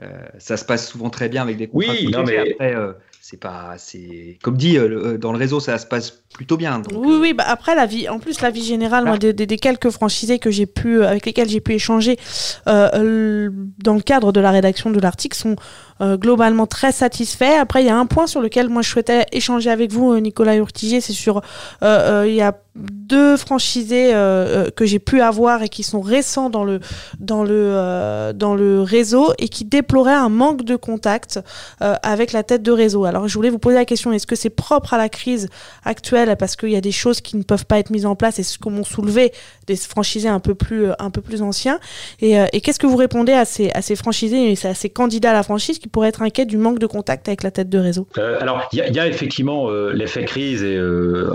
Euh, 0.04 0.12
ça 0.38 0.58
se 0.58 0.66
passe 0.66 0.90
souvent 0.90 1.10
très 1.10 1.28
bien 1.28 1.42
avec 1.42 1.58
des 1.58 1.68
contrats 1.68 1.92
oui, 1.92 2.10
non, 2.12 2.24
mais... 2.24 2.38
Après, 2.38 2.76
euh, 2.76 2.94
c'est 3.20 3.40
pas, 3.40 3.74
c'est 3.78 4.38
comme 4.44 4.56
dit 4.56 4.78
euh, 4.78 5.18
dans 5.18 5.34
le 5.34 5.38
réseau, 5.38 5.60
ça 5.60 5.78
se 5.80 5.86
passe 5.86 6.12
plutôt 6.12 6.56
bien. 6.56 6.82
oui, 6.94 7.18
oui. 7.20 7.34
Bah 7.34 7.44
après 7.48 7.76
la 7.76 7.86
vie, 7.86 8.08
en 8.08 8.20
plus 8.20 8.40
la 8.42 8.52
vie 8.52 8.64
générale, 8.64 9.06
moi, 9.06 9.18
des, 9.18 9.34
des, 9.34 9.58
quelques 9.58 9.90
franchisés 9.90 10.40
que 10.40 10.50
j'ai 10.50 10.66
pu, 10.66 11.04
avec 11.04 11.26
lesquels 11.26 11.50
j'ai 11.50 11.60
pu 11.60 11.74
échanger 11.74 12.18
dans 12.66 13.96
le 13.96 14.02
cadre 14.02 14.32
de 14.32 14.40
la 14.40 14.52
rédaction 14.52 14.92
de 14.92 15.00
l'article, 15.00 15.36
sont 15.36 15.56
globalement 16.02 16.68
très 16.68 16.92
satisfaits. 16.92 17.58
Après, 17.60 17.84
il 17.84 17.88
y 17.88 17.90
a 17.90 17.98
un 17.98 18.06
point 18.06 18.28
sur 18.28 18.42
lequel 18.42 18.70
moi 18.70 18.82
je 18.82 18.90
souhaitais 18.90 19.26
échanger 19.32 19.70
avec 19.70 19.92
vous, 19.92 20.20
Nicolas 20.20 20.56
Urtiger, 20.56 21.02
c'est 21.02 21.14
sur, 21.14 21.42
il 21.82 22.34
y 22.34 22.42
a 22.42 22.54
deux 22.78 23.38
franchisés 23.38 24.14
euh, 24.14 24.68
euh, 24.68 24.70
que 24.70 24.86
j'ai 24.86 25.00
pu 25.00 25.22
avoir 25.22 25.64
et 25.64 25.70
qui 25.70 25.84
sont 25.84 26.02
récents 26.02 26.50
dans 26.50 26.64
le, 26.64 26.80
dans 27.20 27.44
le, 27.44 27.52
euh, 27.54 28.34
dans 28.34 28.56
le 28.56 28.82
réseau 28.82 29.34
et 29.40 29.50
qui 29.50 29.66
déploraient 29.66 30.14
un 30.14 30.30
manque 30.30 30.64
de 30.64 30.76
contact 30.76 31.40
avec 31.80 32.32
la 32.32 32.44
tête 32.44 32.64
de 32.64 32.72
réseau. 32.72 33.06
Alors 33.06 33.28
je 33.28 33.34
voulais 33.34 33.50
vous 33.50 33.60
poser 33.60 33.76
la 33.76 33.86
question, 33.86 34.12
est-ce 34.12 34.28
que 34.28 34.36
c'est 34.36 34.50
propre 34.50 34.94
à 34.94 34.98
la 34.98 35.10
crise 35.10 35.50
actuelle? 35.84 36.36
Parce 36.38 36.56
qu'il 36.56 36.70
y 36.70 36.76
a 36.76 36.82
des 36.82 36.92
choses 36.92 37.22
qui 37.22 37.38
ne 37.38 37.44
peuvent 37.44 37.66
pas 37.66 37.80
être 37.80 37.90
mises 37.90 38.06
en 38.06 38.16
place 38.16 38.40
et 38.40 38.44
ce 38.44 38.58
que 38.58 38.70
m'ont 38.70 38.84
soulevé 38.84 39.32
des 39.66 39.76
franchisés 39.76 40.30
un 40.30 40.40
peu 40.40 40.56
plus, 40.56 40.88
un 41.00 41.10
peu 41.10 41.22
plus 41.22 41.42
anciens 41.42 41.80
Et, 42.22 42.62
qu'est-ce 42.62 42.80
que 42.80 42.88
vous 42.88 42.96
répondez 42.96 43.34
à 43.34 43.46
ces, 43.46 43.72
à 43.72 43.82
ces 43.82 43.96
franchisés 43.96 44.52
et 44.52 44.68
à 44.68 44.74
ces 44.74 44.90
candidats 44.90 45.32
à 45.32 45.34
la 45.34 45.44
franchise 45.44 45.80
pourraient 45.88 46.10
être 46.10 46.22
inquiets 46.22 46.46
du 46.46 46.58
manque 46.58 46.80
de 46.80 46.88
contact 46.88 47.28
avec 47.28 47.44
la 47.44 47.52
tête 47.52 47.70
de 47.70 47.80
réseau 47.80 48.08
Alors 48.16 48.68
il 48.72 48.80
y, 48.80 48.94
y, 48.94 49.00
a 49.00 49.08
effectivement 49.08 49.70
l'effet 49.70 50.26
crise 50.26 50.64
et 50.64 50.80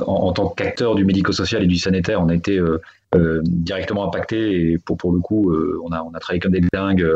en, 0.06 0.12
en, 0.12 0.32
tant 0.32 0.48
qu'acteur 0.48 0.94
du 0.94 1.04
médico 1.04 1.32
social 1.32 1.62
et 1.62 1.66
du 1.66 1.76
sanitaire, 1.76 2.20
on 2.20 2.28
a 2.28 2.34
été 2.34 2.58
euh, 2.58 2.80
euh, 3.14 3.40
directement 3.44 4.04
impacté 4.04 4.72
et 4.72 4.78
pour, 4.78 4.96
pour 4.96 5.12
le 5.12 5.20
coup, 5.20 5.50
euh, 5.50 5.80
on, 5.84 5.92
a, 5.92 6.02
on 6.02 6.14
a 6.14 6.18
travaillé 6.18 6.40
comme 6.40 6.52
des 6.52 6.62
dingues 6.72 7.06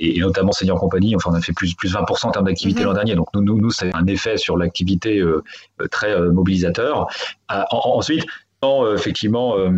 et, 0.00 0.18
notamment 0.18 0.52
Senior 0.52 0.78
Compagnie, 0.80 1.14
enfin 1.14 1.30
on 1.32 1.34
a 1.34 1.40
fait 1.40 1.52
plus, 1.52 1.74
plus 1.74 1.94
20% 1.94 2.26
en 2.26 2.30
termes 2.30 2.46
d'activité 2.46 2.80
mhm. 2.80 2.86
l'an 2.86 2.94
dernier. 2.94 3.14
Donc 3.14 3.28
nous, 3.34 3.42
nous, 3.42 3.60
nous 3.60 3.70
c'est 3.70 3.94
un 3.94 4.06
effet 4.06 4.36
sur 4.36 4.56
l'activité 4.56 5.22
très 5.90 6.20
mobilisateur. 6.20 7.06
ensuite, 7.48 8.24
euh, 8.24 8.26
effectivement, 8.94 9.56
euh, 9.58 9.70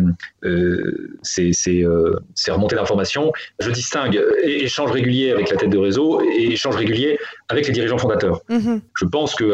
euh, 0.43 1.13
c'est 1.23 2.51
remonter 2.51 2.75
l'information. 2.75 3.31
Je 3.59 3.71
distingue 3.71 4.21
échange 4.43 4.91
régulier 4.91 5.31
avec 5.31 5.49
la 5.49 5.57
tête 5.57 5.69
de 5.69 5.77
réseau 5.77 6.21
et 6.21 6.51
échange 6.51 6.75
régulier 6.75 7.17
avec 7.49 7.67
les 7.67 7.73
dirigeants 7.73 7.97
fondateurs. 7.97 8.41
Mm-hmm. 8.49 8.81
Je 8.95 9.05
pense 9.05 9.35
que 9.35 9.45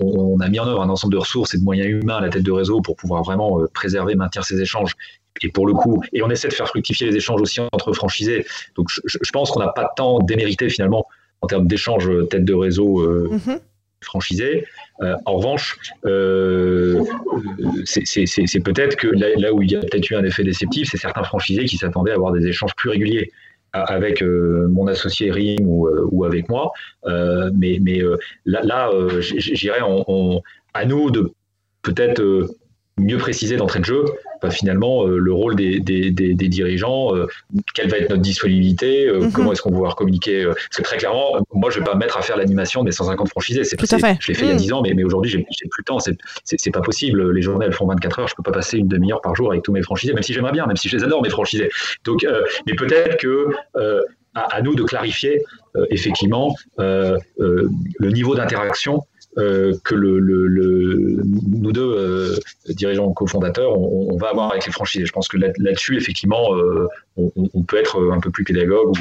on, 0.00 0.40
a 0.40 0.48
mis 0.48 0.58
en 0.58 0.66
œuvre 0.66 0.82
un 0.82 0.88
ensemble 0.88 1.12
de 1.12 1.18
ressources 1.18 1.54
et 1.54 1.58
de 1.58 1.62
moyens 1.62 1.88
humains 1.88 2.16
à 2.16 2.20
la 2.20 2.30
tête 2.30 2.42
de 2.42 2.52
réseau 2.52 2.80
pour 2.80 2.96
pouvoir 2.96 3.22
vraiment 3.22 3.60
préserver, 3.74 4.14
maintenir 4.14 4.44
ces 4.44 4.60
échanges. 4.60 4.94
Et 5.42 5.48
pour 5.48 5.66
le 5.66 5.72
coup, 5.72 6.02
et 6.12 6.22
on 6.22 6.30
essaie 6.30 6.48
de 6.48 6.52
faire 6.52 6.68
fructifier 6.68 7.08
les 7.08 7.16
échanges 7.16 7.40
aussi 7.40 7.60
entre 7.72 7.92
franchisés. 7.92 8.44
Donc 8.76 8.88
je, 8.90 9.30
pense 9.32 9.50
qu'on 9.50 9.60
n'a 9.60 9.68
pas 9.68 9.90
tant 9.96 10.18
démérité 10.20 10.68
finalement 10.68 11.06
en 11.40 11.46
termes 11.46 11.66
d'échanges 11.66 12.10
tête 12.28 12.44
de 12.44 12.54
réseau. 12.54 13.06
Mm-hmm 13.28 13.60
franchisé. 14.04 14.66
Euh, 15.02 15.16
en 15.26 15.36
revanche, 15.36 15.78
euh, 16.04 17.02
c'est 17.84 18.60
peut-être 18.64 18.96
que 18.96 19.08
là, 19.08 19.52
où 19.52 19.62
il 19.62 19.70
y 19.70 19.76
a 19.76 19.80
peut-être 19.80 20.08
eu 20.10 20.14
un 20.14 20.24
effet 20.24 20.44
déceptif, 20.44 20.88
c'est 20.90 20.98
certains 20.98 21.24
franchisés 21.24 21.64
qui 21.64 21.76
s'attendaient 21.76 22.12
à 22.12 22.14
avoir 22.14 22.32
des 22.32 22.46
échanges 22.46 22.74
plus 22.76 22.90
réguliers 22.90 23.30
avec 23.72 24.22
euh, 24.22 24.68
mon 24.68 24.86
associé 24.86 25.30
RIM 25.30 25.64
ou, 25.64 26.24
avec 26.24 26.48
moi. 26.48 26.72
mais 27.54 27.78
mais 27.80 28.00
là, 28.44 28.60
là 28.62 28.90
j'irais 29.20 29.80
à 30.74 30.84
nous 30.84 31.10
de 31.10 31.32
peut-être 31.82 32.48
mieux 32.98 33.18
préciser 33.18 33.56
d'entrée 33.56 33.80
de 33.80 33.84
jeu 33.84 34.04
finalement 34.50 35.06
euh, 35.06 35.18
le 35.18 35.32
rôle 35.32 35.54
des, 35.54 35.80
dirigeants, 35.80 37.14
euh, 37.14 37.26
quelle 37.74 37.88
va 37.88 37.98
être 37.98 38.10
notre 38.10 38.22
disponibilité, 38.22 39.06
euh, 39.06 39.20
mhm. 39.20 39.32
comment 39.32 39.52
est-ce 39.52 39.62
qu'on 39.62 39.70
va 39.70 39.74
pouvoir 39.74 39.96
communiquer. 39.96 40.44
parce 40.44 40.76
que 40.76 40.82
très 40.82 40.96
clairement, 40.96 41.36
moi, 41.52 41.70
je 41.70 41.78
vais 41.78 41.84
pas 41.84 41.94
me 41.94 42.00
mettre 42.00 42.16
à 42.16 42.22
faire 42.22 42.36
l'animation 42.36 42.82
des 42.82 42.92
150 42.92 43.28
franchisés. 43.28 43.64
C'est, 43.64 43.76
Tout 43.76 43.86
à 43.90 43.98
fait. 43.98 44.16
Je 44.20 44.28
l'ai 44.28 44.34
fait 44.34 44.46
il 44.46 44.50
y 44.50 44.52
a 44.52 44.56
10 44.56 44.68
mhm. 44.68 44.74
ans, 44.74 44.82
mais, 44.82 44.94
mais 44.94 45.04
aujourd'hui, 45.04 45.30
j'ai, 45.30 45.38
plus 45.38 45.80
le 45.80 45.84
temps. 45.84 45.98
C'est, 46.00 46.70
pas 46.72 46.80
possible. 46.80 47.32
Les 47.32 47.42
journées, 47.42 47.66
elles 47.66 47.72
font 47.72 47.86
24 47.86 48.18
heures. 48.20 48.28
Je 48.28 48.34
peux 48.34 48.42
pas 48.42 48.52
passer 48.52 48.78
une 48.78 48.88
demi-heure 48.88 49.20
par 49.20 49.34
jour 49.34 49.50
avec 49.50 49.62
tous 49.62 49.72
mes 49.72 49.82
franchisés, 49.82 50.14
même 50.14 50.22
si 50.22 50.32
j'aimerais 50.32 50.52
bien, 50.52 50.66
même 50.66 50.76
si 50.76 50.88
je 50.88 50.96
les 50.96 51.04
adore, 51.04 51.22
mes 51.22 51.30
franchisés. 51.30 51.70
Donc, 52.04 52.26
mais 52.66 52.74
peut-être 52.74 53.18
que 53.18 53.48
à, 54.34 54.62
nous 54.62 54.74
de 54.74 54.82
clarifier 54.82 55.42
effectivement 55.90 56.54
le 56.78 58.10
niveau 58.10 58.34
d'interaction 58.34 59.02
euh, 59.38 59.72
que 59.82 59.94
nous 59.94 61.72
deux 61.72 61.80
euh, 61.80 62.36
dirigeants 62.68 63.10
cofondateurs, 63.12 63.78
on, 63.78 64.14
va 64.18 64.28
avoir 64.28 64.50
avec 64.50 64.66
les 64.66 64.72
franchisés. 64.72 65.06
Je 65.06 65.12
pense 65.12 65.26
que 65.26 65.38
là-dessus, 65.38 65.96
effectivement, 65.96 66.54
euh, 66.54 66.86
on, 67.16 67.62
peut 67.62 67.78
être 67.78 68.12
un 68.12 68.20
peu 68.20 68.30
plus 68.30 68.44
pédagogue 68.44 68.94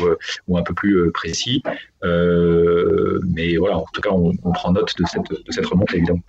ou, 0.48 0.58
un 0.58 0.64
peu 0.64 0.74
plus 0.74 1.12
précis. 1.12 1.62
mais 2.02 3.58
voilà, 3.58 3.80
en 3.80 3.86
tout 3.92 4.00
cas, 4.00 4.12
on, 4.12 4.34
prend 4.54 4.72
note 4.72 4.94
de 4.98 5.06
cette, 5.06 5.64
de 5.64 5.68
remontée, 5.68 5.98
évidemment. 5.98 6.22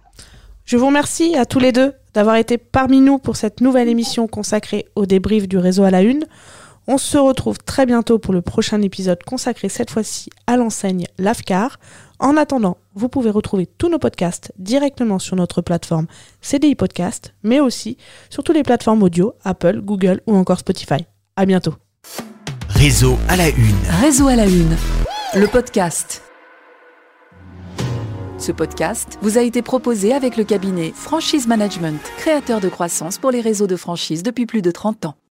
Je 0.65 0.77
vous 0.77 0.87
remercie 0.87 1.37
à 1.37 1.47
tous 1.47 1.61
les 1.61 1.71
deux 1.71 1.93
d'avoir 2.13 2.37
été 2.37 2.59
parmi 2.59 3.01
nous 3.01 3.19
pour 3.19 3.37
cette 3.37 3.61
nouvelle 3.61 3.89
émission 3.89 4.27
consacrée 4.27 4.87
au 4.97 5.07
débrief 5.07 5.47
du 5.47 5.59
réseau 5.59 5.85
à 5.85 5.93
la 5.93 6.03
une. 6.03 6.25
On 6.89 6.99
se 6.99 7.17
retrouve 7.17 7.59
très 7.59 7.87
bientôt 7.87 8.19
pour 8.19 8.35
le 8.35 8.43
prochain 8.43 8.83
épisode 8.83 9.23
consacré 9.23 9.69
cette 9.69 9.91
fois-ci 9.91 10.31
à 10.49 10.57
l'enseigne 10.57 11.05
Lavcar. 11.19 11.79
En 12.23 12.37
attendant, 12.37 12.77
vous 12.95 13.09
pouvez 13.09 13.31
retrouver 13.31 13.67
tous 13.67 13.89
nos 13.89 13.99
podcasts 13.99 14.53
directement 14.57 15.19
sur 15.19 15.35
notre 15.35 15.61
plateforme 15.61 16.07
CDI 16.41 16.77
Podcast, 16.77 17.35
mais 17.43 17.59
aussi 17.59 17.97
sur 18.31 18.45
toutes 18.45 18.55
les 18.55 18.63
plateformes 18.63 19.03
audio, 19.03 19.35
Apple, 19.43 19.81
Google 19.81 20.21
ou 20.29 20.37
encore 20.37 20.61
Spotify. 20.61 21.05
À 21.35 21.47
bientôt. 21.47 21.75
Réseau 22.69 23.19
à 23.29 23.35
la 23.35 23.49
une. 23.49 23.75
Réseau 24.01 24.29
à 24.29 24.37
la 24.37 24.47
une. 24.47 24.77
Le 25.35 25.49
podcast. 25.49 26.23
Ce 28.39 28.53
podcast 28.53 29.19
vous 29.21 29.37
a 29.37 29.43
été 29.43 29.61
proposé 29.61 30.15
avec 30.15 30.37
le 30.37 30.45
cabinet 30.45 30.93
Franchise 30.95 31.49
Management, 31.49 32.01
créateur 32.19 32.61
de 32.61 32.69
croissance 32.69 33.19
pour 33.19 33.33
les 33.33 33.41
réseaux 33.41 33.67
de 33.67 33.77
franchise 33.77 34.23
depuis 34.23 34.47
plus 34.47 34.63
de 34.63 34.71
30 34.71 35.07
ans. 35.07 35.17